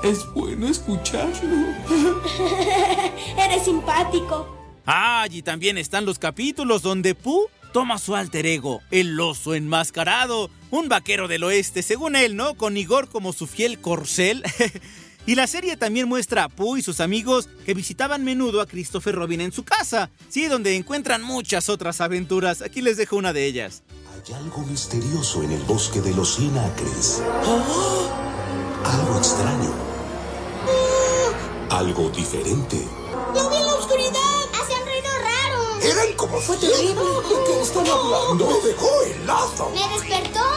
es 0.04 0.26
bueno 0.34 0.68
escucharlo. 0.68 1.74
Eres 3.38 3.66
simpático. 3.66 4.48
Ah, 4.86 5.26
y 5.32 5.42
también 5.42 5.80
están 5.80 6.06
los 6.06 6.20
capítulos 6.20 6.84
donde 6.84 7.16
Pooh 7.16 7.48
toma 7.74 7.98
su 7.98 8.16
alter 8.16 8.46
ego, 8.46 8.82
el 8.92 9.20
oso 9.20 9.56
enmascarado, 9.56 10.52
un 10.70 10.88
vaquero 10.90 11.28
del 11.28 11.44
oeste, 11.44 11.82
según 11.82 12.16
él, 12.16 12.36
¿no? 12.36 12.56
Con 12.56 12.78
Igor 12.78 13.10
como 13.10 13.34
su 13.34 13.48
fiel 13.48 13.80
corcel. 13.80 14.44
y 15.26 15.36
la 15.36 15.48
serie 15.48 15.78
también 15.78 16.08
muestra 16.08 16.44
a 16.44 16.50
Pooh 16.50 16.78
y 16.78 16.82
sus 16.82 17.00
amigos 17.00 17.50
que 17.66 17.74
visitaban 17.74 18.24
menudo 18.24 18.62
a 18.62 18.66
Christopher 18.66 19.16
Robin 19.16 19.42
en 19.42 19.52
su 19.52 19.64
casa, 19.64 20.10
sí, 20.30 20.46
donde 20.48 20.76
encuentran 20.76 21.24
muchas 21.24 21.70
otras 21.70 22.02
aventuras. 22.02 22.62
Aquí 22.62 22.82
les 22.82 22.98
dejo 22.98 23.16
una 23.16 23.34
de 23.34 23.46
ellas. 23.46 23.84
Hay 24.14 24.34
algo 24.34 24.62
misterioso 24.64 25.44
en 25.44 25.52
el 25.52 25.62
bosque 25.64 26.02
de 26.02 26.14
los 26.14 26.36
100 26.36 26.58
acres. 26.58 27.22
Algo 28.84 29.18
extraño. 29.18 29.74
Algo 31.70 32.10
diferente. 32.10 32.88
¡Lo 33.34 33.50
vi 33.50 33.56
en 33.58 33.66
la 33.66 33.74
oscuridad! 33.74 34.42
¡Hacían 34.54 34.82
ruido 34.86 35.10
raro! 35.22 35.82
Eran 35.82 36.16
como... 36.16 36.40
Fue 36.40 36.56
terrible. 36.58 36.94
¿De 36.94 37.36
qué 37.48 37.62
están 37.62 37.88
hablando? 37.88 38.48
¡Me 38.48 38.68
dejó 38.70 39.02
helado! 39.04 39.72
¡Me 39.72 39.90
despertó! 39.96 40.55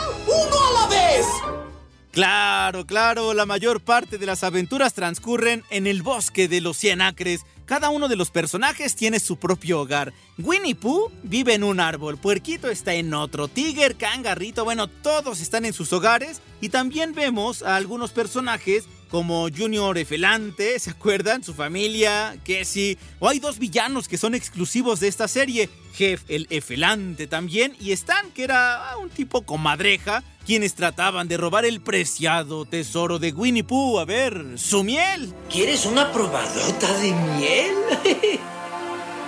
Claro, 2.18 2.84
claro, 2.84 3.32
la 3.32 3.46
mayor 3.46 3.80
parte 3.80 4.18
de 4.18 4.26
las 4.26 4.42
aventuras 4.42 4.92
transcurren 4.92 5.62
en 5.70 5.86
el 5.86 6.02
bosque 6.02 6.48
de 6.48 6.60
los 6.60 6.76
100 6.76 7.00
acres. 7.00 7.46
Cada 7.64 7.90
uno 7.90 8.08
de 8.08 8.16
los 8.16 8.32
personajes 8.32 8.96
tiene 8.96 9.20
su 9.20 9.36
propio 9.36 9.82
hogar. 9.82 10.12
Winnie 10.36 10.74
Pooh 10.74 11.12
vive 11.22 11.54
en 11.54 11.62
un 11.62 11.78
árbol, 11.78 12.18
Puerquito 12.18 12.70
está 12.70 12.94
en 12.94 13.14
otro, 13.14 13.46
Tiger, 13.46 13.94
Cangarrito, 13.94 14.64
bueno, 14.64 14.88
todos 14.88 15.40
están 15.40 15.64
en 15.64 15.72
sus 15.72 15.92
hogares. 15.92 16.42
Y 16.60 16.70
también 16.70 17.14
vemos 17.14 17.62
a 17.62 17.76
algunos 17.76 18.10
personajes 18.10 18.86
como 19.10 19.48
Junior 19.48 19.96
Efelante, 19.96 20.78
¿se 20.78 20.90
acuerdan? 20.90 21.42
Su 21.42 21.54
familia, 21.54 22.36
Cassie. 22.46 22.98
O 23.18 23.28
hay 23.28 23.38
dos 23.38 23.58
villanos 23.58 24.08
que 24.08 24.18
son 24.18 24.34
exclusivos 24.34 25.00
de 25.00 25.08
esta 25.08 25.28
serie. 25.28 25.70
Jeff 25.94 26.22
el 26.28 26.46
Efelante 26.50 27.26
también 27.26 27.74
y 27.80 27.92
Stan, 27.92 28.30
que 28.30 28.44
era 28.44 28.96
un 29.00 29.10
tipo 29.10 29.42
comadreja, 29.42 30.22
quienes 30.46 30.74
trataban 30.74 31.26
de 31.28 31.36
robar 31.36 31.64
el 31.64 31.80
preciado 31.80 32.64
tesoro 32.64 33.18
de 33.18 33.32
Winnie 33.32 33.64
Pooh. 33.64 33.98
A 33.98 34.04
ver, 34.04 34.58
su 34.58 34.84
miel. 34.84 35.34
¿Quieres 35.50 35.86
una 35.86 36.12
probadota 36.12 36.92
de 36.98 37.12
miel? 37.12 37.74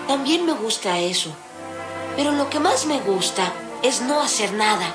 También 0.06 0.44
me 0.46 0.52
gusta 0.52 0.98
eso. 0.98 1.34
Pero 2.16 2.32
lo 2.32 2.50
que 2.50 2.60
más 2.60 2.86
me 2.86 3.00
gusta 3.00 3.52
es 3.82 4.02
no 4.02 4.20
hacer 4.20 4.52
nada. 4.52 4.94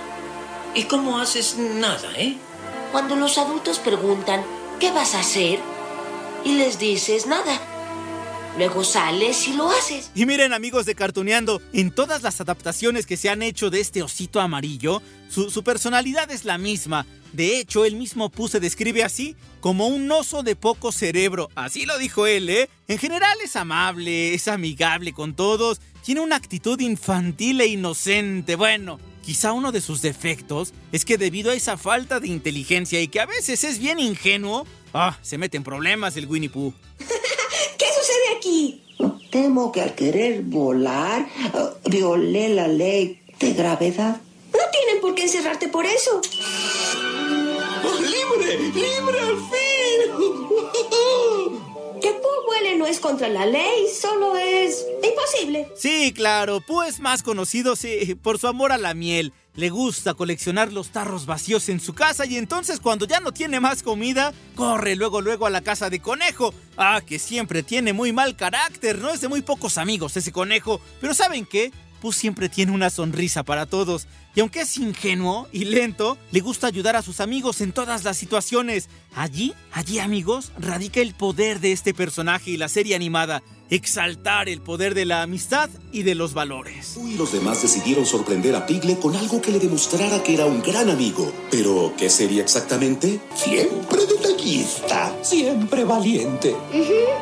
¿Y 0.73 0.83
cómo 0.83 1.19
haces 1.19 1.57
nada, 1.57 2.11
eh? 2.17 2.37
Cuando 2.91 3.15
los 3.15 3.37
adultos 3.37 3.79
preguntan, 3.79 4.43
¿qué 4.79 4.91
vas 4.91 5.15
a 5.15 5.19
hacer? 5.19 5.59
Y 6.43 6.57
les 6.57 6.79
dices 6.79 7.25
nada. 7.27 7.59
Luego 8.57 8.85
sales 8.85 9.47
y 9.47 9.53
lo 9.53 9.69
haces. 9.69 10.11
Y 10.15 10.25
miren 10.25 10.53
amigos 10.53 10.85
de 10.85 10.95
Cartuneando, 10.95 11.61
en 11.73 11.91
todas 11.91 12.23
las 12.23 12.39
adaptaciones 12.39 13.05
que 13.05 13.17
se 13.17 13.29
han 13.29 13.41
hecho 13.41 13.69
de 13.69 13.81
este 13.81 14.01
osito 14.01 14.39
amarillo, 14.39 15.01
su, 15.29 15.63
personalidad 15.63 16.31
es 16.31 16.45
la 16.45 16.57
misma. 16.57 17.05
De 17.33 17.59
hecho, 17.59 17.83
él 17.83 17.97
mismo 17.97 18.29
Pooh 18.29 18.47
se 18.47 18.61
describe 18.61 19.03
así, 19.03 19.35
como 19.59 19.87
un 19.87 20.09
oso 20.09 20.41
de 20.41 20.55
poco 20.55 20.93
cerebro. 20.93 21.49
Así 21.55 21.85
lo 21.85 21.97
dijo 21.97 22.27
él, 22.27 22.49
¿eh? 22.49 22.69
En 22.87 22.97
general 22.97 23.37
es 23.43 23.57
amable, 23.57 24.33
es 24.33 24.47
amigable 24.47 25.11
con 25.11 25.35
todos, 25.35 25.81
tiene 26.05 26.21
una 26.21 26.37
actitud 26.37 26.79
infantil 26.79 27.59
e 27.59 27.67
inocente. 27.67 28.55
Bueno, 28.55 28.99
quizá 29.25 29.53
uno 29.53 29.71
de 29.71 29.81
sus 29.81 30.03
defectos 30.03 30.73
es 30.91 31.03
que 31.03 31.17
debido 31.17 31.49
a 31.49 31.55
esa 31.55 31.77
falta 31.77 32.19
de 32.19 32.27
inteligencia 32.27 33.01
y 33.01 33.07
que 33.07 33.19
a 33.19 33.25
veces 33.25 33.63
es 33.63 33.79
bien 33.79 33.99
ingenuo, 33.99 34.67
ah, 34.93 35.17
se 35.23 35.39
mete 35.39 35.57
en 35.57 35.63
problemas 35.63 36.15
el 36.15 36.27
Winnie 36.27 36.49
Pooh. 36.49 36.73
¿Qué 36.99 37.85
sucede 37.99 38.37
aquí? 38.37 38.83
Temo 39.31 39.71
que 39.71 39.81
al 39.81 39.95
querer 39.95 40.43
volar, 40.43 41.27
uh, 41.53 41.89
violé 41.89 42.49
la 42.49 42.67
ley 42.67 43.19
de 43.39 43.53
gravedad. 43.53 44.21
No 44.53 44.59
tienen 44.71 45.01
por 45.01 45.15
qué 45.15 45.23
encerrarte 45.23 45.67
por 45.69 45.85
eso. 45.85 46.21
¡Oh, 47.83 47.99
¡Libre! 47.99 48.59
¡Libre 48.59 49.19
al 49.19 49.37
fin! 49.37 49.75
Contra 53.05 53.29
la 53.29 53.45
ley, 53.45 53.85
solo 54.01 54.35
es 54.35 54.83
imposible. 55.03 55.71
Sí, 55.75 56.11
claro, 56.11 56.59
Pooh 56.59 56.81
es 56.81 56.99
más 56.99 57.21
conocido 57.21 57.75
sí, 57.75 58.15
por 58.15 58.39
su 58.39 58.47
amor 58.47 58.71
a 58.71 58.79
la 58.79 58.95
miel. 58.95 59.31
Le 59.53 59.69
gusta 59.69 60.15
coleccionar 60.15 60.73
los 60.73 60.89
tarros 60.89 61.27
vacíos 61.27 61.69
en 61.69 61.79
su 61.79 61.93
casa 61.93 62.25
y 62.25 62.35
entonces 62.37 62.79
cuando 62.79 63.05
ya 63.05 63.19
no 63.19 63.31
tiene 63.31 63.59
más 63.59 63.83
comida, 63.83 64.33
corre 64.55 64.95
luego 64.95 65.21
luego 65.21 65.45
a 65.45 65.51
la 65.51 65.61
casa 65.61 65.91
de 65.91 65.99
conejo. 65.99 66.51
Ah, 66.77 66.99
que 67.05 67.19
siempre 67.19 67.61
tiene 67.61 67.93
muy 67.93 68.11
mal 68.11 68.35
carácter, 68.35 68.97
no 68.97 69.11
es 69.11 69.21
de 69.21 69.27
muy 69.27 69.43
pocos 69.43 69.77
amigos 69.77 70.17
ese 70.17 70.31
conejo. 70.31 70.81
Pero 70.99 71.13
¿saben 71.13 71.45
qué? 71.45 71.71
Pooh 72.01 72.11
siempre 72.11 72.49
tiene 72.49 72.71
una 72.71 72.89
sonrisa 72.89 73.43
para 73.43 73.67
todos. 73.67 74.07
Y 74.35 74.41
aunque 74.41 74.61
es 74.61 74.77
ingenuo 74.77 75.47
y 75.53 75.63
lento, 75.63 76.17
le 76.31 76.41
gusta 76.41 76.67
ayudar 76.67 76.97
a 76.97 77.01
sus 77.01 77.21
amigos 77.21 77.61
en 77.61 77.71
todas 77.71 78.03
las 78.03 78.17
situaciones. 78.17 78.89
Allí, 79.15 79.53
allí 79.71 79.99
amigos, 79.99 80.51
radica 80.59 80.99
el 80.99 81.13
poder 81.13 81.61
de 81.61 81.71
este 81.71 81.93
personaje 81.93 82.51
y 82.51 82.57
la 82.57 82.67
serie 82.67 82.95
animada. 82.95 83.41
Exaltar 83.69 84.47
el 84.47 84.61
poder 84.61 84.93
de 84.93 85.05
la 85.05 85.23
amistad 85.23 85.69
y 85.91 86.03
de 86.03 86.13
los 86.13 86.33
valores. 86.35 86.97
Y 87.03 87.15
los 87.17 87.31
demás 87.31 87.61
decidieron 87.63 88.05
sorprender 88.05 88.55
a 88.55 88.65
Piglet 88.67 88.99
con 88.99 89.15
algo 89.15 89.41
que 89.41 89.51
le 89.51 89.59
demostrara 89.59 90.21
que 90.21 90.35
era 90.35 90.45
un 90.45 90.61
gran 90.61 90.89
amigo. 90.89 91.31
Pero, 91.49 91.91
¿qué 91.97 92.09
sería 92.09 92.43
exactamente? 92.43 93.19
Siempre 93.35 94.05
detallista. 94.05 95.15
Siempre 95.23 95.83
valiente. 95.83 96.55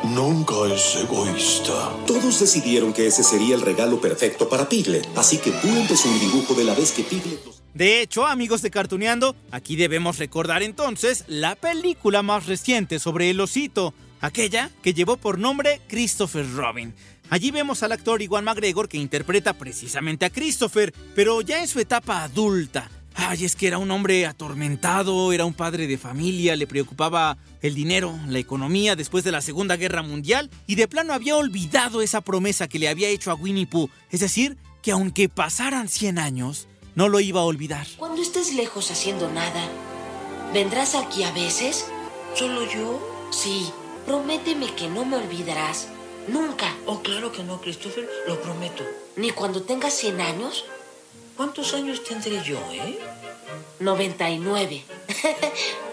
Nunca 0.04 0.54
es 0.74 0.96
egoísta. 0.96 1.90
Todos 2.06 2.38
decidieron 2.40 2.92
que 2.92 3.06
ese 3.06 3.24
sería 3.24 3.54
el 3.54 3.62
regalo 3.62 3.98
perfecto 4.00 4.48
para 4.48 4.68
Piglet. 4.68 5.08
Así 5.16 5.38
que 5.38 5.50
Pooh 5.50 5.76
empezó 5.80 6.08
un 6.10 6.20
dibujo 6.20 6.54
de 6.54 6.64
la 6.64 6.74
vez 6.74 6.92
que 6.92 7.04
Piglet... 7.04 7.44
los- 7.46 7.62
De 7.72 8.02
hecho, 8.02 8.26
amigos 8.26 8.60
de 8.60 8.70
Cartuneando, 8.70 9.34
aquí 9.50 9.76
debemos 9.76 10.18
recordar 10.18 10.62
entonces 10.62 11.24
la 11.26 11.56
película 11.56 12.22
más 12.22 12.46
reciente 12.46 12.98
sobre 12.98 13.30
el 13.30 13.40
osito, 13.40 13.94
aquella 14.24 14.70
que 14.82 14.94
llevó 14.94 15.16
por 15.16 15.38
nombre 15.38 15.80
Christopher 15.86 16.50
Robin. 16.54 16.94
Allí 17.30 17.50
vemos 17.50 17.82
al 17.82 17.92
actor 17.92 18.22
Iwan 18.22 18.44
McGregor 18.44 18.88
que 18.88 18.96
interpreta 18.96 19.52
precisamente 19.52 20.24
a 20.24 20.30
Christopher, 20.30 20.94
pero 21.14 21.40
ya 21.42 21.60
en 21.60 21.68
su 21.68 21.78
etapa 21.78 22.22
adulta. 22.22 22.90
Ay, 23.14 23.44
es 23.44 23.54
que 23.54 23.66
era 23.66 23.78
un 23.78 23.90
hombre 23.90 24.26
atormentado, 24.26 25.32
era 25.32 25.44
un 25.44 25.54
padre 25.54 25.86
de 25.86 25.98
familia, 25.98 26.56
le 26.56 26.66
preocupaba 26.66 27.36
el 27.62 27.74
dinero, 27.74 28.18
la 28.28 28.38
economía 28.38 28.96
después 28.96 29.24
de 29.24 29.30
la 29.30 29.40
Segunda 29.40 29.76
Guerra 29.76 30.02
Mundial 30.02 30.50
y 30.66 30.74
de 30.74 30.88
plano 30.88 31.12
había 31.12 31.36
olvidado 31.36 32.02
esa 32.02 32.22
promesa 32.22 32.66
que 32.66 32.78
le 32.78 32.88
había 32.88 33.08
hecho 33.08 33.30
a 33.30 33.34
Winnie 33.34 33.66
Pooh. 33.66 33.90
Es 34.10 34.20
decir, 34.20 34.56
que 34.82 34.90
aunque 34.90 35.28
pasaran 35.28 35.88
100 35.88 36.18
años, 36.18 36.66
no 36.94 37.08
lo 37.08 37.20
iba 37.20 37.40
a 37.40 37.44
olvidar. 37.44 37.86
Cuando 37.98 38.22
estés 38.22 38.54
lejos 38.54 38.90
haciendo 38.90 39.30
nada, 39.30 39.68
¿vendrás 40.52 40.94
aquí 40.94 41.22
a 41.22 41.30
veces? 41.32 41.86
¿Solo 42.34 42.64
yo? 42.70 43.28
Sí, 43.30 43.66
prométeme 44.06 44.74
que 44.74 44.88
no 44.88 45.04
me 45.04 45.16
olvidarás. 45.16 45.88
Nunca. 46.28 46.74
Oh, 46.86 47.00
claro 47.02 47.32
que 47.32 47.42
no, 47.42 47.60
Christopher, 47.60 48.08
lo 48.26 48.40
prometo. 48.40 48.84
¿Ni 49.16 49.30
cuando 49.30 49.62
tengas 49.62 49.94
100 49.94 50.20
años? 50.20 50.64
¿Cuántos 51.36 51.74
años 51.74 52.02
tendré 52.04 52.42
yo, 52.42 52.58
eh? 52.72 52.98
99. 53.80 54.84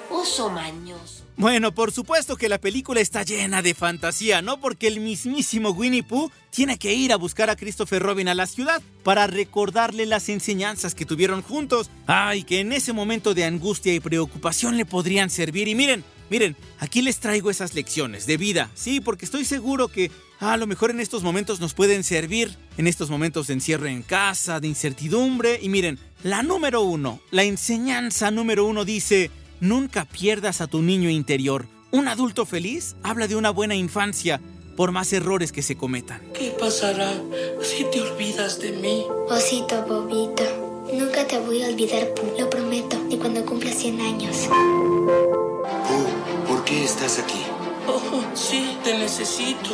Oso 0.10 0.50
mañoso. 0.62 1.21
Bueno, 1.38 1.74
por 1.74 1.91
supuesto 1.91 2.36
que 2.36 2.50
la 2.50 2.60
película 2.60 3.00
está 3.00 3.24
llena 3.24 3.63
de 3.63 3.74
fantasía, 3.74 4.43
¿no? 4.43 4.60
Porque 4.60 4.88
el 4.88 5.00
mismísimo 5.00 5.71
Winnie 5.71 6.04
Pooh 6.04 6.30
tiene 6.52 6.78
que 6.78 6.93
ir 6.93 7.12
a 7.12 7.15
buscar 7.15 7.50
a 7.50 7.56
Christopher 7.56 8.04
Robin 8.04 8.28
a 8.28 8.36
la 8.36 8.45
ciudad 8.45 8.82
para 9.04 9.26
recordarle 9.26 10.06
las 10.06 10.30
enseñanzas 10.30 10.93
que 10.93 11.06
tuvieron 11.06 11.41
juntos. 11.41 11.89
Ay, 12.06 12.43
que 12.43 12.60
en 12.60 12.71
ese 12.74 12.93
momento 12.93 13.34
de 13.34 13.45
angustia 13.45 13.93
y 13.93 14.00
preocupación 14.00 14.78
le 14.78 14.86
podrían 14.86 15.32
servir. 15.32 15.67
Y 15.67 15.74
miren, 15.74 16.04
miren, 16.32 16.56
aquí 16.80 17.04
les 17.04 17.20
traigo 17.20 17.52
esas 17.52 17.76
lecciones 17.76 18.26
de 18.26 18.38
vida. 18.38 18.72
Sí, 18.74 19.02
porque 19.02 19.26
estoy 19.26 19.46
seguro 19.46 19.88
que 19.89 20.10
a 20.39 20.58
lo 20.58 20.65
mejor 20.65 20.89
en 20.89 21.00
estos 21.00 21.22
momentos 21.22 21.60
nos 21.60 21.76
pueden 21.76 22.04
servir. 22.04 22.58
En 22.78 22.88
estos 22.88 23.12
momentos 23.12 23.46
de 23.46 23.54
encierro 23.54 23.86
en 23.86 24.02
casa, 24.02 24.60
de 24.60 24.67
incertidumbre. 24.67 25.60
Y 25.62 25.70
miren, 25.70 26.00
la 26.24 26.41
número 26.41 26.82
uno, 26.82 27.20
la 27.30 27.44
enseñanza 27.44 28.32
número 28.32 28.65
uno 28.65 28.84
dice... 28.84 29.30
Nunca 29.62 30.06
pierdas 30.06 30.60
a 30.60 30.65
tu 30.65 30.82
niño 30.82 31.12
interior. 31.12 31.67
Un 31.91 32.08
adulto 32.08 32.48
feliz 32.48 32.96
habla 33.04 33.28
de 33.28 33.36
una 33.36 33.52
buena 33.52 33.76
infancia, 33.76 34.41
por 34.76 34.91
más 34.91 35.13
errores 35.13 35.52
que 35.52 35.62
se 35.62 35.78
cometan. 35.78 36.20
¿Qué 36.34 36.52
pasará 36.60 37.13
si 37.62 37.86
te 37.91 38.02
olvidas 38.02 38.60
de 38.60 38.72
mí? 38.72 39.06
Osito 39.30 39.86
bobito, 39.86 40.71
nunca 40.93 41.27
te 41.27 41.39
voy 41.39 41.63
a 41.63 41.67
olvidar, 41.67 42.13
Pooh, 42.13 42.39
lo 42.39 42.49
prometo, 42.49 42.97
ni 43.08 43.17
cuando 43.17 43.45
cumpla 43.45 43.71
100 43.71 44.01
años. 44.01 44.47
Pooh, 44.47 46.47
¿por 46.47 46.63
qué 46.65 46.84
estás 46.84 47.19
aquí? 47.19 47.41
Oh, 47.88 48.23
sí, 48.34 48.77
te 48.84 48.97
necesito. 48.97 49.69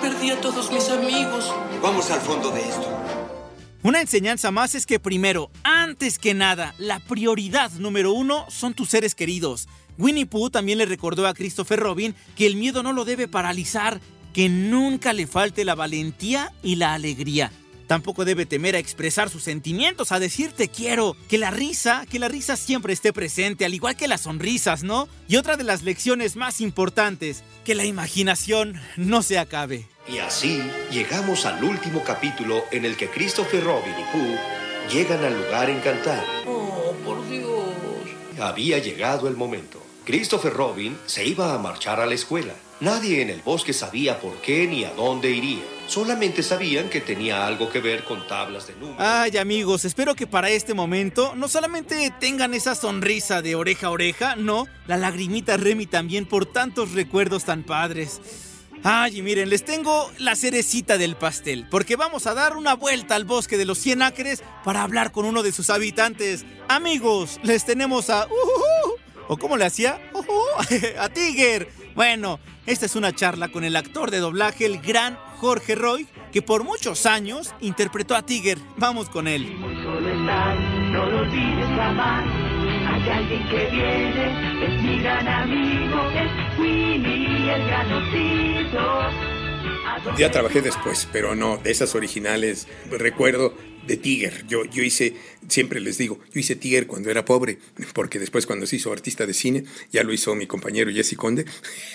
Perdí 0.00 0.30
a 0.30 0.40
todos 0.40 0.72
mis 0.72 0.88
amigos. 0.88 1.52
Vamos 1.82 2.10
al 2.10 2.20
fondo 2.20 2.50
de 2.50 2.60
esto. 2.60 2.88
Una 3.82 4.00
enseñanza 4.00 4.50
más 4.50 4.74
es 4.74 4.86
que 4.86 4.98
primero, 4.98 5.50
antes 5.62 6.18
que 6.18 6.34
nada, 6.34 6.74
la 6.78 7.00
prioridad 7.00 7.70
número 7.72 8.12
uno 8.12 8.46
son 8.50 8.74
tus 8.74 8.90
seres 8.90 9.14
queridos. 9.14 9.68
Winnie 9.98 10.26
Pooh 10.26 10.50
también 10.50 10.78
le 10.78 10.86
recordó 10.86 11.26
a 11.26 11.34
Christopher 11.34 11.80
Robin 11.80 12.14
que 12.36 12.46
el 12.46 12.56
miedo 12.56 12.82
no 12.82 12.92
lo 12.92 13.04
debe 13.04 13.28
paralizar, 13.28 14.00
que 14.32 14.48
nunca 14.48 15.12
le 15.12 15.26
falte 15.26 15.64
la 15.64 15.74
valentía 15.74 16.52
y 16.62 16.76
la 16.76 16.94
alegría. 16.94 17.52
Tampoco 17.90 18.24
debe 18.24 18.46
temer 18.46 18.76
a 18.76 18.78
expresar 18.78 19.30
sus 19.30 19.42
sentimientos, 19.42 20.12
a 20.12 20.20
decir 20.20 20.52
te 20.52 20.68
quiero, 20.68 21.16
que 21.28 21.38
la 21.38 21.50
risa, 21.50 22.06
que 22.08 22.20
la 22.20 22.28
risa 22.28 22.56
siempre 22.56 22.92
esté 22.92 23.12
presente, 23.12 23.64
al 23.64 23.74
igual 23.74 23.96
que 23.96 24.06
las 24.06 24.20
sonrisas, 24.20 24.84
¿no? 24.84 25.08
Y 25.26 25.34
otra 25.34 25.56
de 25.56 25.64
las 25.64 25.82
lecciones 25.82 26.36
más 26.36 26.60
importantes, 26.60 27.42
que 27.64 27.74
la 27.74 27.84
imaginación 27.84 28.80
no 28.96 29.24
se 29.24 29.40
acabe. 29.40 29.88
Y 30.06 30.18
así 30.18 30.62
llegamos 30.92 31.46
al 31.46 31.64
último 31.64 32.04
capítulo 32.04 32.62
en 32.70 32.84
el 32.84 32.96
que 32.96 33.08
Christopher 33.08 33.64
Robin 33.64 33.94
y 33.98 34.16
Pooh 34.16 34.38
llegan 34.92 35.24
al 35.24 35.36
lugar 35.36 35.68
encantado. 35.68 36.22
Oh, 36.46 36.94
por 37.04 37.28
Dios. 37.28 37.50
Había 38.38 38.78
llegado 38.78 39.26
el 39.26 39.34
momento. 39.34 39.82
Christopher 40.04 40.52
Robin 40.52 40.96
se 41.06 41.26
iba 41.26 41.54
a 41.54 41.58
marchar 41.58 41.98
a 41.98 42.06
la 42.06 42.14
escuela. 42.14 42.54
Nadie 42.78 43.20
en 43.20 43.30
el 43.30 43.42
bosque 43.42 43.72
sabía 43.72 44.20
por 44.20 44.40
qué 44.42 44.68
ni 44.68 44.84
a 44.84 44.94
dónde 44.94 45.32
iría. 45.32 45.79
Solamente 45.90 46.44
sabían 46.44 46.88
que 46.88 47.00
tenía 47.00 47.44
algo 47.44 47.68
que 47.68 47.80
ver 47.80 48.04
con 48.04 48.24
tablas 48.28 48.68
de 48.68 48.74
números. 48.74 48.94
Ay 49.00 49.36
amigos, 49.38 49.84
espero 49.84 50.14
que 50.14 50.28
para 50.28 50.48
este 50.48 50.72
momento 50.72 51.34
no 51.34 51.48
solamente 51.48 52.12
tengan 52.20 52.54
esa 52.54 52.76
sonrisa 52.76 53.42
de 53.42 53.56
oreja 53.56 53.88
a 53.88 53.90
oreja, 53.90 54.36
no, 54.36 54.68
la 54.86 54.96
lagrimita 54.96 55.56
Remy 55.56 55.86
también 55.86 56.26
por 56.26 56.46
tantos 56.46 56.92
recuerdos 56.92 57.44
tan 57.44 57.64
padres. 57.64 58.20
Ay, 58.84 59.18
y 59.18 59.22
miren, 59.22 59.50
les 59.50 59.64
tengo 59.64 60.12
la 60.18 60.36
cerecita 60.36 60.96
del 60.96 61.16
pastel, 61.16 61.66
porque 61.68 61.96
vamos 61.96 62.28
a 62.28 62.34
dar 62.34 62.56
una 62.56 62.74
vuelta 62.74 63.16
al 63.16 63.24
bosque 63.24 63.58
de 63.58 63.64
los 63.64 63.78
100 63.78 64.02
acres 64.02 64.44
para 64.62 64.84
hablar 64.84 65.10
con 65.10 65.24
uno 65.24 65.42
de 65.42 65.50
sus 65.50 65.70
habitantes. 65.70 66.44
Amigos, 66.68 67.40
les 67.42 67.64
tenemos 67.64 68.10
a... 68.10 68.26
Uh, 68.26 68.90
¿O 69.26 69.36
cómo 69.38 69.56
le 69.56 69.66
hacía? 69.66 70.00
Uh, 70.14 70.20
a 71.00 71.08
Tiger. 71.08 71.68
Bueno, 71.96 72.38
esta 72.64 72.86
es 72.86 72.94
una 72.94 73.12
charla 73.12 73.48
con 73.48 73.64
el 73.64 73.74
actor 73.74 74.12
de 74.12 74.18
doblaje, 74.18 74.66
el 74.66 74.80
gran 74.80 75.18
Jorge 75.40 75.74
Roy, 75.74 76.06
que 76.32 76.42
por 76.42 76.64
muchos 76.64 77.06
años 77.06 77.54
interpretó 77.62 78.14
a 78.14 78.20
Tiger. 78.20 78.58
Vamos 78.76 79.08
con 79.08 79.26
él. 79.26 79.56
Solo 79.82 80.06
estar, 80.06 80.60
no 80.92 81.06
lo 81.06 81.20
olvides 81.20 81.66
jamás. 81.76 82.26
Hay 82.86 83.08
alguien 83.08 83.48
que 83.48 83.70
viene, 83.70 84.66
es 84.66 84.82
mi 84.82 84.98
gran 85.00 85.26
amigo, 85.26 86.10
es 86.10 86.58
Winnie 86.58 87.54
el 87.54 87.66
gran 87.66 87.90
osito. 87.90 89.40
Ya 90.18 90.30
trabajé 90.30 90.60
después, 90.60 91.08
pero 91.10 91.34
no, 91.34 91.56
de 91.56 91.70
esas 91.70 91.94
originales 91.94 92.68
recuerdo 92.90 93.54
de 93.90 93.96
Tiger. 93.96 94.46
Yo, 94.46 94.64
yo 94.64 94.82
hice, 94.84 95.14
siempre 95.48 95.80
les 95.80 95.98
digo, 95.98 96.20
yo 96.32 96.40
hice 96.40 96.54
Tiger 96.56 96.86
cuando 96.86 97.10
era 97.10 97.24
pobre, 97.24 97.58
porque 97.92 98.18
después 98.20 98.46
cuando 98.46 98.66
se 98.66 98.76
hizo 98.76 98.92
artista 98.92 99.26
de 99.26 99.34
cine, 99.34 99.64
ya 99.92 100.04
lo 100.04 100.12
hizo 100.12 100.34
mi 100.34 100.46
compañero 100.46 100.90
Jesse 100.92 101.16
Conde. 101.16 101.44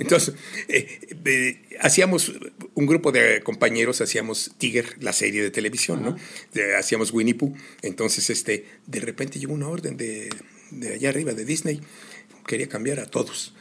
Entonces, 0.00 0.34
eh, 0.68 1.00
eh, 1.24 1.62
hacíamos 1.80 2.32
un 2.74 2.86
grupo 2.86 3.12
de 3.12 3.42
compañeros, 3.42 4.00
hacíamos 4.00 4.52
Tiger, 4.58 4.96
la 5.00 5.12
serie 5.12 5.42
de 5.42 5.50
televisión, 5.50 6.02
¿no? 6.02 6.16
De- 6.54 6.74
hacíamos 6.76 7.12
Winnie 7.12 7.34
Pooh. 7.34 7.54
Entonces, 7.82 8.30
este, 8.30 8.66
de 8.86 9.00
repente 9.00 9.38
llegó 9.38 9.52
una 9.52 9.68
orden 9.68 9.96
de, 9.96 10.30
de 10.70 10.94
allá 10.94 11.10
arriba, 11.10 11.32
de 11.34 11.44
Disney, 11.44 11.80
quería 12.46 12.68
cambiar 12.68 13.00
a 13.00 13.06
todos. 13.06 13.54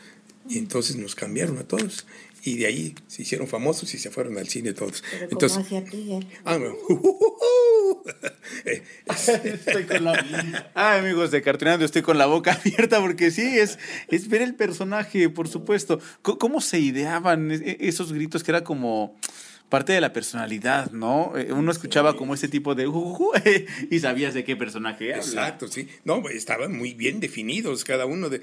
Y 0.50 0.58
entonces 0.58 0.95
nos 0.95 1.13
cambiaron 1.13 1.58
a 1.60 1.63
todos. 1.67 2.08
Y 2.43 2.58
de 2.58 2.67
ahí 2.67 2.95
se 3.08 3.21
hicieron 3.23 3.47
famosos 3.47 3.93
y 3.93 3.97
se 3.97 4.10
fueron 4.12 4.38
al 4.38 4.47
cine 4.47 4.73
todos. 4.73 5.04
Entonces, 5.30 5.58
hacia 5.60 5.84
Tiger? 5.84 6.25
ah, 6.45 6.58
no. 6.58 6.73
Eh, 8.65 8.84
Estoy 9.43 9.84
con 9.86 10.04
la... 10.04 10.71
Ay, 10.73 10.99
amigos 10.99 11.32
de 11.32 11.41
Cartoonando, 11.41 11.86
estoy 11.86 12.02
con 12.02 12.17
la 12.17 12.25
boca 12.25 12.54
abierta 12.65 12.99
porque 12.99 13.32
sí, 13.32 13.58
es, 13.58 13.78
es 14.10 14.28
ver 14.28 14.41
el 14.41 14.56
personaje, 14.56 15.30
por 15.30 15.47
supuesto. 15.47 15.99
¿Cómo 16.21 16.62
se 16.62 16.80
ideaban 16.80 17.52
e- 17.52 17.78
esos 17.82 18.12
gritos 18.12 18.43
que 18.43 18.52
era 18.52 18.63
como 18.63 19.17
parte 19.70 19.94
de 19.94 20.02
la 20.02 20.12
personalidad, 20.14 20.92
¿no? 20.92 21.34
Eh, 21.38 21.54
Uno 21.54 21.72
escuchaba 21.72 22.16
como 22.16 22.34
ese 22.34 22.48
tipo 22.48 22.76
de 22.76 22.86
y 23.92 24.00
sabías 24.00 24.34
de 24.34 24.44
qué 24.44 24.56
personaje 24.56 25.14
habla. 25.14 25.24
Exacto, 25.26 25.68
sí. 25.68 25.88
No, 26.04 26.28
estaban 26.30 26.76
muy 26.78 26.94
bien 26.94 27.20
definidos, 27.20 27.84
cada 27.84 28.06
uno 28.06 28.30
de, 28.30 28.42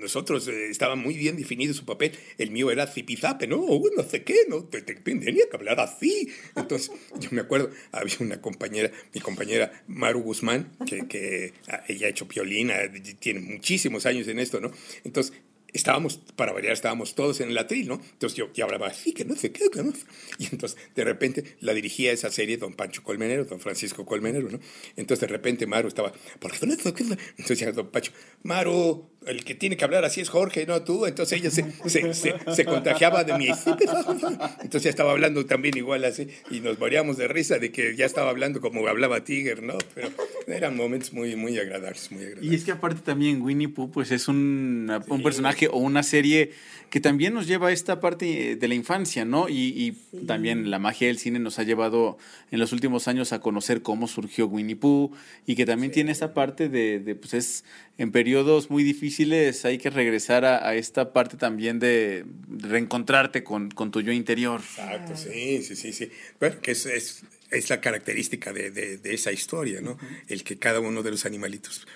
nosotros 0.00 0.48
eh, 0.48 0.68
estaba 0.70 0.96
muy 0.96 1.16
bien 1.16 1.36
definido 1.36 1.74
su 1.74 1.84
papel. 1.84 2.12
El 2.38 2.50
mío 2.50 2.70
era 2.70 2.86
zipizape, 2.86 3.46
¿no? 3.46 3.64
No 3.96 4.02
sé 4.02 4.22
qué, 4.24 4.36
¿no? 4.48 4.64
Te- 4.64 4.82
te- 4.82 4.94
Tenía 4.94 5.44
que 5.50 5.56
hablar 5.56 5.80
así. 5.80 6.28
Entonces, 6.56 6.90
yo 7.20 7.28
me 7.32 7.40
acuerdo, 7.42 7.70
había 7.92 8.16
una 8.20 8.40
compañera, 8.40 8.90
mi 9.14 9.20
compañera 9.20 9.72
Maru 9.86 10.20
Guzmán, 10.22 10.70
que, 10.86 11.52
ah, 11.68 11.82
ella 11.88 12.06
ha 12.06 12.10
hecho 12.10 12.26
violina, 12.26 12.74
tiene 13.18 13.40
muchísimos 13.40 14.06
años 14.06 14.26
en 14.28 14.38
esto, 14.38 14.60
¿no? 14.60 14.70
Entonces, 15.04 15.32
estábamos, 15.72 16.20
para 16.36 16.52
variar, 16.52 16.72
estábamos 16.72 17.14
todos 17.14 17.40
en 17.40 17.50
el 17.50 17.58
atril, 17.58 17.88
¿no? 17.88 17.94
Entonces 17.94 18.36
yo, 18.36 18.52
yo 18.52 18.64
hablaba 18.64 18.88
así, 18.88 19.12
que 19.12 19.24
no 19.24 19.36
sé 19.36 19.52
qué, 19.52 19.68
que 19.70 19.82
no. 19.82 19.92
Y 20.38 20.46
entonces, 20.46 20.78
de 20.94 21.04
repente, 21.04 21.56
la 21.60 21.74
dirigía 21.74 22.12
esa 22.12 22.30
serie 22.30 22.56
don 22.56 22.74
Pancho 22.74 23.02
Colmenero, 23.02 23.44
don 23.44 23.60
Francisco 23.60 24.04
Colmenero, 24.06 24.48
¿no? 24.50 24.60
Entonces, 24.96 25.20
de 25.20 25.26
repente, 25.26 25.66
Maru 25.66 25.88
estaba, 25.88 26.12
¿por 26.38 26.52
qué 26.52 26.66
no 26.66 26.74
sé 26.74 26.92
qué?". 26.92 27.02
Entonces 27.02 27.48
decía 27.48 27.72
don 27.72 27.90
Pancho, 27.90 28.12
Maru, 28.42 29.10
el 29.28 29.44
que 29.44 29.54
tiene 29.54 29.76
que 29.76 29.84
hablar 29.84 30.04
así 30.04 30.20
es 30.20 30.28
Jorge, 30.28 30.66
no 30.66 30.82
tú. 30.82 31.06
Entonces 31.06 31.40
ella 31.40 31.50
se, 31.50 31.64
se, 31.88 32.14
se, 32.14 32.34
se 32.54 32.64
contagiaba 32.64 33.24
de 33.24 33.36
mi... 33.38 33.48
Entonces 34.62 34.82
ya 34.82 34.90
estaba 34.90 35.12
hablando 35.12 35.44
también 35.46 35.76
igual 35.76 36.04
así, 36.04 36.28
y 36.50 36.60
nos 36.60 36.78
moríamos 36.78 37.16
de 37.16 37.28
risa 37.28 37.58
de 37.58 37.70
que 37.70 37.96
ya 37.96 38.06
estaba 38.06 38.30
hablando 38.30 38.60
como 38.60 38.86
hablaba 38.86 39.24
Tiger, 39.24 39.62
¿no? 39.62 39.78
Pero 39.94 40.10
eran 40.46 40.76
momentos 40.76 41.12
muy, 41.12 41.36
muy 41.36 41.58
agradables, 41.58 42.10
muy 42.10 42.22
agradables. 42.22 42.52
Y 42.52 42.54
es 42.54 42.64
que 42.64 42.72
aparte 42.72 43.00
también 43.02 43.42
Winnie 43.42 43.68
Pooh 43.68 43.90
pues 43.90 44.10
es 44.10 44.28
un, 44.28 44.90
un 45.08 45.22
personaje 45.22 45.68
o 45.68 45.78
una 45.78 46.02
serie 46.02 46.52
que 46.90 47.00
también 47.00 47.34
nos 47.34 47.46
lleva 47.46 47.68
a 47.68 47.72
esta 47.72 48.00
parte 48.00 48.56
de 48.56 48.68
la 48.68 48.74
infancia, 48.74 49.24
¿no? 49.24 49.48
Y, 49.48 49.74
y 49.76 50.24
también 50.26 50.70
la 50.70 50.78
magia 50.78 51.08
del 51.08 51.18
cine 51.18 51.38
nos 51.38 51.58
ha 51.58 51.62
llevado 51.62 52.16
en 52.50 52.58
los 52.58 52.72
últimos 52.72 53.08
años 53.08 53.32
a 53.32 53.40
conocer 53.40 53.82
cómo 53.82 54.08
surgió 54.08 54.46
Winnie 54.46 54.76
Pooh 54.76 55.12
y 55.46 55.54
que 55.54 55.66
también 55.66 55.92
tiene 55.92 56.12
esta 56.12 56.32
parte 56.32 56.68
de, 56.68 56.98
de, 56.98 57.14
pues 57.14 57.34
es 57.34 57.64
en 57.98 58.12
periodos 58.12 58.70
muy 58.70 58.84
difíciles 58.84 59.64
hay 59.64 59.78
que 59.78 59.90
regresar 59.90 60.44
a, 60.44 60.66
a 60.68 60.74
esta 60.76 61.12
parte 61.12 61.36
también 61.36 61.78
de 61.80 62.24
reencontrarte 62.48 63.44
con, 63.44 63.70
con 63.70 63.90
tu 63.90 64.00
yo 64.00 64.12
interior. 64.12 64.60
Exacto, 64.60 65.16
sí, 65.16 65.62
sí, 65.62 65.76
sí, 65.76 65.92
sí. 65.92 66.10
Bueno, 66.40 66.60
que 66.60 66.70
es, 66.72 66.86
es 66.86 67.22
es 67.50 67.70
la 67.70 67.80
característica 67.80 68.52
de, 68.52 68.70
de- 68.70 68.98
de 68.98 69.14
esa 69.14 69.32
historia, 69.32 69.80
¿no? 69.80 69.98
El 70.28 70.44
que 70.44 70.58
cada 70.58 70.80
uno 70.80 71.02
de 71.02 71.10
los 71.10 71.24
animalitos 71.24 71.86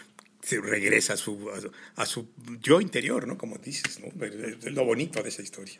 se 0.42 0.58
regresa 0.62 1.12
a 1.12 1.16
su, 1.18 1.50
a, 1.50 1.60
su- 1.60 1.72
a 1.96 2.06
su 2.06 2.28
yo 2.62 2.80
interior, 2.80 3.28
¿no? 3.28 3.36
Como 3.36 3.58
dices, 3.58 4.00
¿no? 4.00 4.08
Es 4.24 4.72
lo 4.72 4.84
bonito 4.86 5.22
de 5.22 5.28
esa 5.28 5.42
historia. 5.42 5.74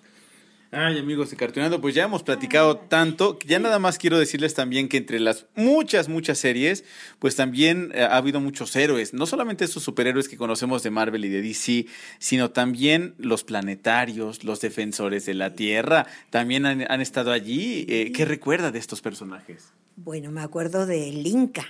Ay, 0.75 0.99
amigos 0.99 1.29
de 1.29 1.37
Cartoonando, 1.37 1.83
pues 1.83 1.95
ya 1.95 2.05
hemos 2.05 2.23
platicado 2.23 2.79
tanto. 2.79 3.39
Ya 3.47 3.59
nada 3.59 3.79
más 3.79 3.99
quiero 3.99 4.19
decirles 4.19 4.55
también 4.55 4.89
que 4.89 4.97
entre 4.97 5.21
las 5.21 5.45
muchas, 5.55 6.09
muchas 6.09 6.39
series, 6.39 6.83
pues 7.19 7.37
también 7.37 7.93
eh, 7.95 8.05
ha 8.05 8.17
habido 8.17 8.41
muchos 8.41 8.75
héroes. 8.75 9.13
No 9.13 9.27
solamente 9.27 9.67
estos 9.67 9.83
superhéroes 9.83 10.31
que 10.31 10.39
conocemos 10.39 10.83
de 10.83 10.89
Marvel 10.89 11.27
y 11.27 11.29
de 11.29 11.43
DC, 11.43 11.85
sino 12.19 12.53
también 12.53 13.15
los 13.19 13.45
planetarios, 13.45 14.45
los 14.45 14.63
defensores 14.63 15.27
de 15.27 15.35
la 15.35 15.53
Tierra, 15.55 16.07
también 16.31 16.65
han, 16.65 16.91
han 16.91 17.03
estado 17.03 17.33
allí. 17.33 17.85
Eh, 17.91 18.11
¿Qué 18.15 18.25
recuerda 18.25 18.71
de 18.71 18.79
estos 18.79 19.03
personajes? 19.03 19.75
Bueno, 19.97 20.31
me 20.31 20.41
acuerdo 20.41 20.87
del 20.87 21.27
Inca. 21.27 21.67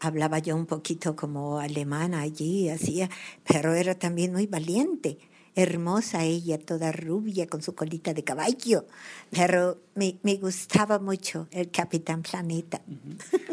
Hablaba 0.00 0.38
yo 0.38 0.56
un 0.56 0.64
poquito 0.64 1.16
como 1.16 1.58
alemana 1.58 2.22
allí, 2.22 2.70
hacía, 2.70 3.10
pero 3.46 3.74
era 3.74 3.94
también 3.94 4.32
muy 4.32 4.46
valiente. 4.46 5.18
Hermosa 5.54 6.24
ella, 6.24 6.58
toda 6.58 6.92
rubia, 6.92 7.46
con 7.46 7.62
su 7.62 7.74
colita 7.74 8.14
de 8.14 8.24
caballo. 8.24 8.86
Pero 9.30 9.80
me, 9.94 10.18
me 10.22 10.36
gustaba 10.36 10.98
mucho 10.98 11.48
el 11.50 11.70
Capitán 11.70 12.22
Planeta. 12.22 12.80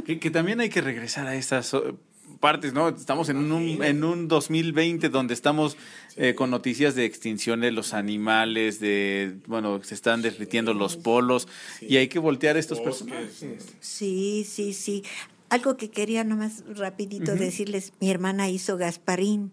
Que, 0.06 0.20
que 0.20 0.32
también 0.32 0.60
hay 0.62 0.70
que 0.70 0.82
regresar 0.82 1.28
a 1.28 1.36
estas 1.36 1.74
oh, 1.74 1.98
partes, 2.40 2.74
¿no? 2.74 2.90
Estamos 2.90 3.30
en 3.30 3.38
un, 3.38 3.84
en 3.84 4.04
un 4.04 4.28
2020 4.28 5.10
donde 5.10 5.34
estamos 5.34 5.78
eh, 6.16 6.36
con 6.36 6.50
noticias 6.50 6.96
de 6.96 7.06
extinción 7.06 7.62
de 7.62 7.72
los 7.72 7.94
animales, 7.94 8.80
de, 8.80 9.38
bueno, 9.48 9.84
se 9.84 9.96
están 9.96 10.22
derritiendo 10.22 10.74
los 10.74 10.96
polos 10.96 11.48
y 11.82 11.98
hay 11.98 12.08
que 12.08 12.20
voltear 12.20 12.56
a 12.56 12.60
estos 12.60 12.80
personajes. 12.80 13.44
Sí, 13.80 14.46
sí, 14.50 14.74
sí. 14.74 15.04
Algo 15.50 15.78
que 15.78 15.90
quería 15.90 16.24
nomás 16.24 16.64
rapidito 16.76 17.36
decirles, 17.36 17.94
mi 18.00 18.12
hermana 18.12 18.50
hizo 18.50 18.78
Gasparín, 18.78 19.52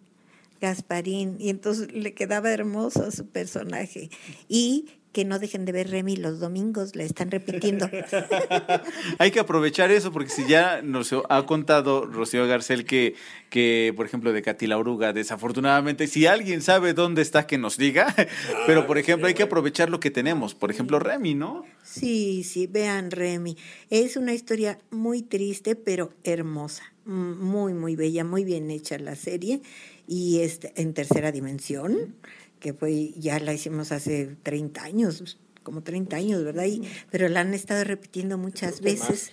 Gasparín, 0.60 1.36
y 1.38 1.50
entonces 1.50 1.92
le 1.92 2.14
quedaba 2.14 2.52
hermoso 2.52 3.04
a 3.04 3.10
su 3.10 3.26
personaje. 3.26 4.10
Y 4.48 4.86
que 5.16 5.24
no 5.24 5.38
dejen 5.38 5.64
de 5.64 5.72
ver 5.72 5.88
Remy 5.88 6.16
los 6.16 6.40
domingos, 6.40 6.94
la 6.94 7.02
están 7.02 7.30
repitiendo. 7.30 7.88
Hay 9.18 9.30
que 9.30 9.40
aprovechar 9.40 9.90
eso 9.90 10.12
porque 10.12 10.28
si 10.28 10.46
ya 10.46 10.82
nos 10.82 11.10
ha 11.30 11.46
contado 11.46 12.04
Rocío 12.04 12.46
Garcel 12.46 12.84
que, 12.84 13.14
que 13.48 13.94
por 13.96 14.04
ejemplo, 14.04 14.34
de 14.34 14.42
Katy 14.42 14.66
la 14.66 14.76
Oruga, 14.76 15.14
desafortunadamente, 15.14 16.06
si 16.06 16.26
alguien 16.26 16.60
sabe 16.60 16.92
dónde 16.92 17.22
está, 17.22 17.46
que 17.46 17.56
nos 17.56 17.78
diga. 17.78 18.14
Pero, 18.66 18.86
por 18.86 18.98
ejemplo, 18.98 19.26
hay 19.26 19.32
que 19.32 19.44
aprovechar 19.44 19.88
lo 19.88 20.00
que 20.00 20.10
tenemos. 20.10 20.54
Por 20.54 20.70
ejemplo, 20.70 20.98
Remy, 20.98 21.34
¿no? 21.34 21.64
Sí, 21.82 22.44
sí, 22.44 22.66
vean 22.66 23.10
Remy. 23.10 23.56
Es 23.88 24.18
una 24.18 24.34
historia 24.34 24.78
muy 24.90 25.22
triste, 25.22 25.76
pero 25.76 26.12
hermosa. 26.24 26.82
Muy, 27.06 27.72
muy 27.72 27.96
bella, 27.96 28.22
muy 28.22 28.44
bien 28.44 28.70
hecha 28.70 28.98
la 28.98 29.14
serie. 29.14 29.62
Y 30.06 30.40
este, 30.40 30.72
en 30.76 30.94
tercera 30.94 31.32
dimensión, 31.32 32.14
que 32.60 32.72
fue, 32.72 33.12
ya 33.16 33.38
la 33.40 33.52
hicimos 33.52 33.92
hace 33.92 34.36
30 34.42 34.82
años, 34.82 35.38
como 35.62 35.82
30 35.82 36.16
años, 36.16 36.44
¿verdad? 36.44 36.64
Y, 36.64 36.82
pero 37.10 37.28
la 37.28 37.40
han 37.40 37.54
estado 37.54 37.84
repitiendo 37.84 38.38
muchas 38.38 38.80
veces. 38.80 39.32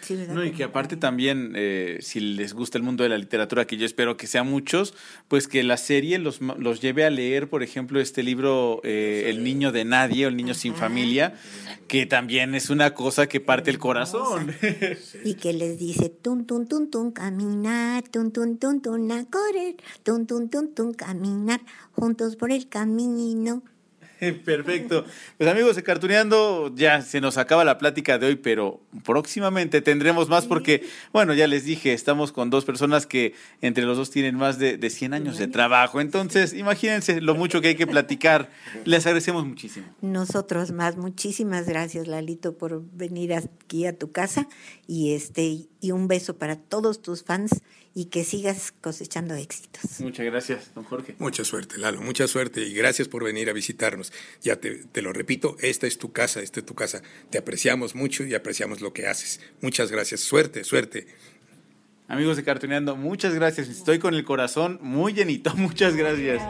Sí, 0.00 0.16
¿verdad? 0.16 0.34
No, 0.34 0.44
y 0.44 0.52
que 0.52 0.64
aparte 0.64 0.96
también, 0.96 1.52
eh, 1.56 1.98
si 2.00 2.20
les 2.20 2.54
gusta 2.54 2.78
el 2.78 2.84
mundo 2.84 3.02
de 3.02 3.10
la 3.10 3.18
literatura, 3.18 3.66
que 3.66 3.76
yo 3.76 3.86
espero 3.86 4.16
que 4.16 4.26
sean 4.26 4.48
muchos, 4.48 4.94
pues 5.28 5.48
que 5.48 5.62
la 5.62 5.76
serie 5.76 6.18
los, 6.18 6.40
los 6.40 6.80
lleve 6.80 7.04
a 7.04 7.10
leer, 7.10 7.48
por 7.48 7.62
ejemplo, 7.62 8.00
este 8.00 8.22
libro 8.22 8.80
eh, 8.84 9.24
El 9.26 9.44
niño 9.44 9.72
de 9.72 9.84
nadie 9.84 10.26
o 10.26 10.28
El 10.28 10.36
niño 10.36 10.54
sin 10.54 10.74
familia, 10.74 11.34
que 11.88 12.06
también 12.06 12.54
es 12.54 12.70
una 12.70 12.94
cosa 12.94 13.28
que 13.28 13.40
parte 13.40 13.70
el 13.70 13.78
corazón. 13.78 14.54
Y 15.24 15.34
que 15.34 15.52
les 15.52 15.78
dice, 15.78 16.08
tun, 16.08 16.46
tun, 16.46 16.66
tun, 16.66 16.90
tun, 16.90 17.12
caminar, 17.12 18.02
tun, 18.08 18.32
tun, 18.32 18.58
tun, 18.58 18.80
tun, 18.80 19.10
a 19.12 19.24
correr, 19.24 19.76
tun, 20.02 20.26
tun, 20.26 20.48
tun, 20.48 20.74
tun, 20.74 20.94
caminar, 20.94 21.60
juntos 21.92 22.36
por 22.36 22.52
el 22.52 22.68
camino. 22.68 23.62
Perfecto. 24.44 25.04
Pues 25.38 25.48
amigos 25.48 25.76
de 25.76 25.82
Cartuneando, 25.82 26.72
ya 26.74 27.02
se 27.02 27.20
nos 27.20 27.38
acaba 27.38 27.64
la 27.64 27.78
plática 27.78 28.18
de 28.18 28.26
hoy, 28.26 28.36
pero 28.36 28.80
próximamente 29.04 29.80
tendremos 29.80 30.28
más 30.28 30.46
porque, 30.46 30.86
bueno, 31.12 31.34
ya 31.34 31.46
les 31.46 31.64
dije, 31.64 31.92
estamos 31.92 32.32
con 32.32 32.50
dos 32.50 32.64
personas 32.64 33.06
que 33.06 33.34
entre 33.60 33.84
los 33.84 33.96
dos 33.96 34.10
tienen 34.10 34.36
más 34.36 34.58
de, 34.58 34.76
de 34.76 34.90
100 34.90 35.14
años 35.14 35.38
de 35.38 35.48
trabajo. 35.48 36.00
Entonces, 36.00 36.52
imagínense 36.52 37.20
lo 37.20 37.34
mucho 37.34 37.60
que 37.60 37.68
hay 37.68 37.76
que 37.76 37.86
platicar. 37.86 38.50
Les 38.84 39.06
agradecemos 39.06 39.46
muchísimo. 39.46 39.86
Nosotros 40.02 40.72
más, 40.72 40.96
muchísimas 40.96 41.66
gracias 41.66 42.06
Lalito 42.06 42.56
por 42.56 42.82
venir 42.92 43.34
aquí 43.34 43.86
a 43.86 43.96
tu 43.96 44.12
casa 44.12 44.48
y 44.86 45.14
este 45.14 45.69
y 45.80 45.92
un 45.92 46.08
beso 46.08 46.36
para 46.36 46.56
todos 46.56 47.02
tus 47.02 47.22
fans 47.22 47.62
y 47.94 48.06
que 48.06 48.24
sigas 48.24 48.72
cosechando 48.80 49.34
éxitos. 49.34 50.00
Muchas 50.00 50.26
gracias, 50.26 50.74
don 50.74 50.84
Jorge. 50.84 51.16
Mucha 51.18 51.44
suerte, 51.44 51.78
Lalo, 51.78 52.00
mucha 52.00 52.28
suerte 52.28 52.62
y 52.62 52.74
gracias 52.74 53.08
por 53.08 53.24
venir 53.24 53.50
a 53.50 53.52
visitarnos. 53.52 54.12
Ya 54.42 54.56
te, 54.56 54.84
te 54.84 55.02
lo 55.02 55.12
repito, 55.12 55.56
esta 55.60 55.86
es 55.86 55.98
tu 55.98 56.12
casa, 56.12 56.40
esta 56.40 56.60
es 56.60 56.66
tu 56.66 56.74
casa. 56.74 57.02
Te 57.30 57.38
apreciamos 57.38 57.94
mucho 57.94 58.24
y 58.24 58.34
apreciamos 58.34 58.80
lo 58.80 58.92
que 58.92 59.06
haces. 59.06 59.40
Muchas 59.60 59.90
gracias, 59.90 60.20
suerte, 60.20 60.64
suerte. 60.64 61.06
Amigos 62.10 62.36
de 62.36 62.42
Cartuneando, 62.42 62.96
muchas 62.96 63.34
gracias. 63.34 63.68
Estoy 63.68 64.00
con 64.00 64.14
el 64.14 64.24
corazón 64.24 64.80
muy 64.82 65.12
llenito. 65.12 65.54
Muchas 65.56 65.94
gracias. 65.94 66.42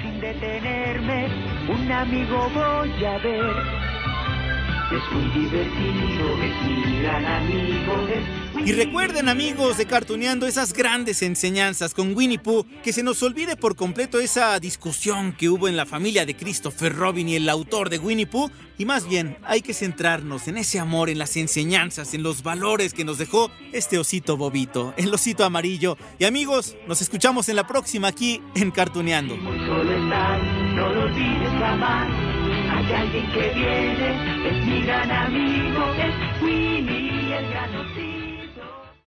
Sin 0.00 0.18
detenerme, 0.18 1.26
un 1.70 1.92
amigo 1.92 2.48
voy 2.54 3.04
a 3.04 3.18
ver. 3.18 3.87
Es 4.90 5.12
muy 5.12 5.42
divertido, 5.42 6.42
es 6.42 6.62
mi 6.66 7.02
gran 7.02 7.26
amigo, 7.26 8.08
es 8.08 8.66
Y 8.66 8.72
recuerden 8.72 9.28
amigos 9.28 9.76
de 9.76 9.84
Cartuneando 9.84 10.46
esas 10.46 10.72
grandes 10.72 11.20
enseñanzas 11.20 11.92
con 11.92 12.16
Winnie 12.16 12.38
Pooh, 12.38 12.64
que 12.82 12.94
se 12.94 13.02
nos 13.02 13.22
olvide 13.22 13.56
por 13.56 13.76
completo 13.76 14.18
esa 14.18 14.58
discusión 14.58 15.32
que 15.32 15.50
hubo 15.50 15.68
en 15.68 15.76
la 15.76 15.84
familia 15.84 16.24
de 16.24 16.34
Christopher 16.34 16.96
Robin 16.96 17.28
y 17.28 17.36
el 17.36 17.50
autor 17.50 17.90
de 17.90 17.98
Winnie 17.98 18.26
Pooh, 18.26 18.50
y 18.78 18.86
más 18.86 19.06
bien 19.06 19.36
hay 19.44 19.60
que 19.60 19.74
centrarnos 19.74 20.48
en 20.48 20.56
ese 20.56 20.78
amor, 20.78 21.10
en 21.10 21.18
las 21.18 21.36
enseñanzas, 21.36 22.14
en 22.14 22.22
los 22.22 22.42
valores 22.42 22.94
que 22.94 23.04
nos 23.04 23.18
dejó 23.18 23.50
este 23.72 23.98
osito 23.98 24.38
bobito, 24.38 24.94
el 24.96 25.12
osito 25.12 25.44
amarillo. 25.44 25.98
Y 26.18 26.24
amigos, 26.24 26.76
nos 26.86 27.02
escuchamos 27.02 27.50
en 27.50 27.56
la 27.56 27.66
próxima 27.66 28.08
aquí 28.08 28.40
en 28.54 28.70
Cartuneando. 28.70 29.36
solo 29.36 29.92
estás, 29.92 30.42
no 30.74 30.88
lo 30.88 31.02
olvides 31.02 31.50
jamás. 31.58 32.27
Hay 32.88 32.94
alguien 32.94 33.26
que 33.32 33.50
viene, 33.50 34.48
es 34.48 34.66
mi 34.66 34.80
gran 34.80 35.10
amigo, 35.10 35.92
es 35.98 36.42
Winnie 36.42 37.36
el 37.36 37.50
gran. 37.50 38.07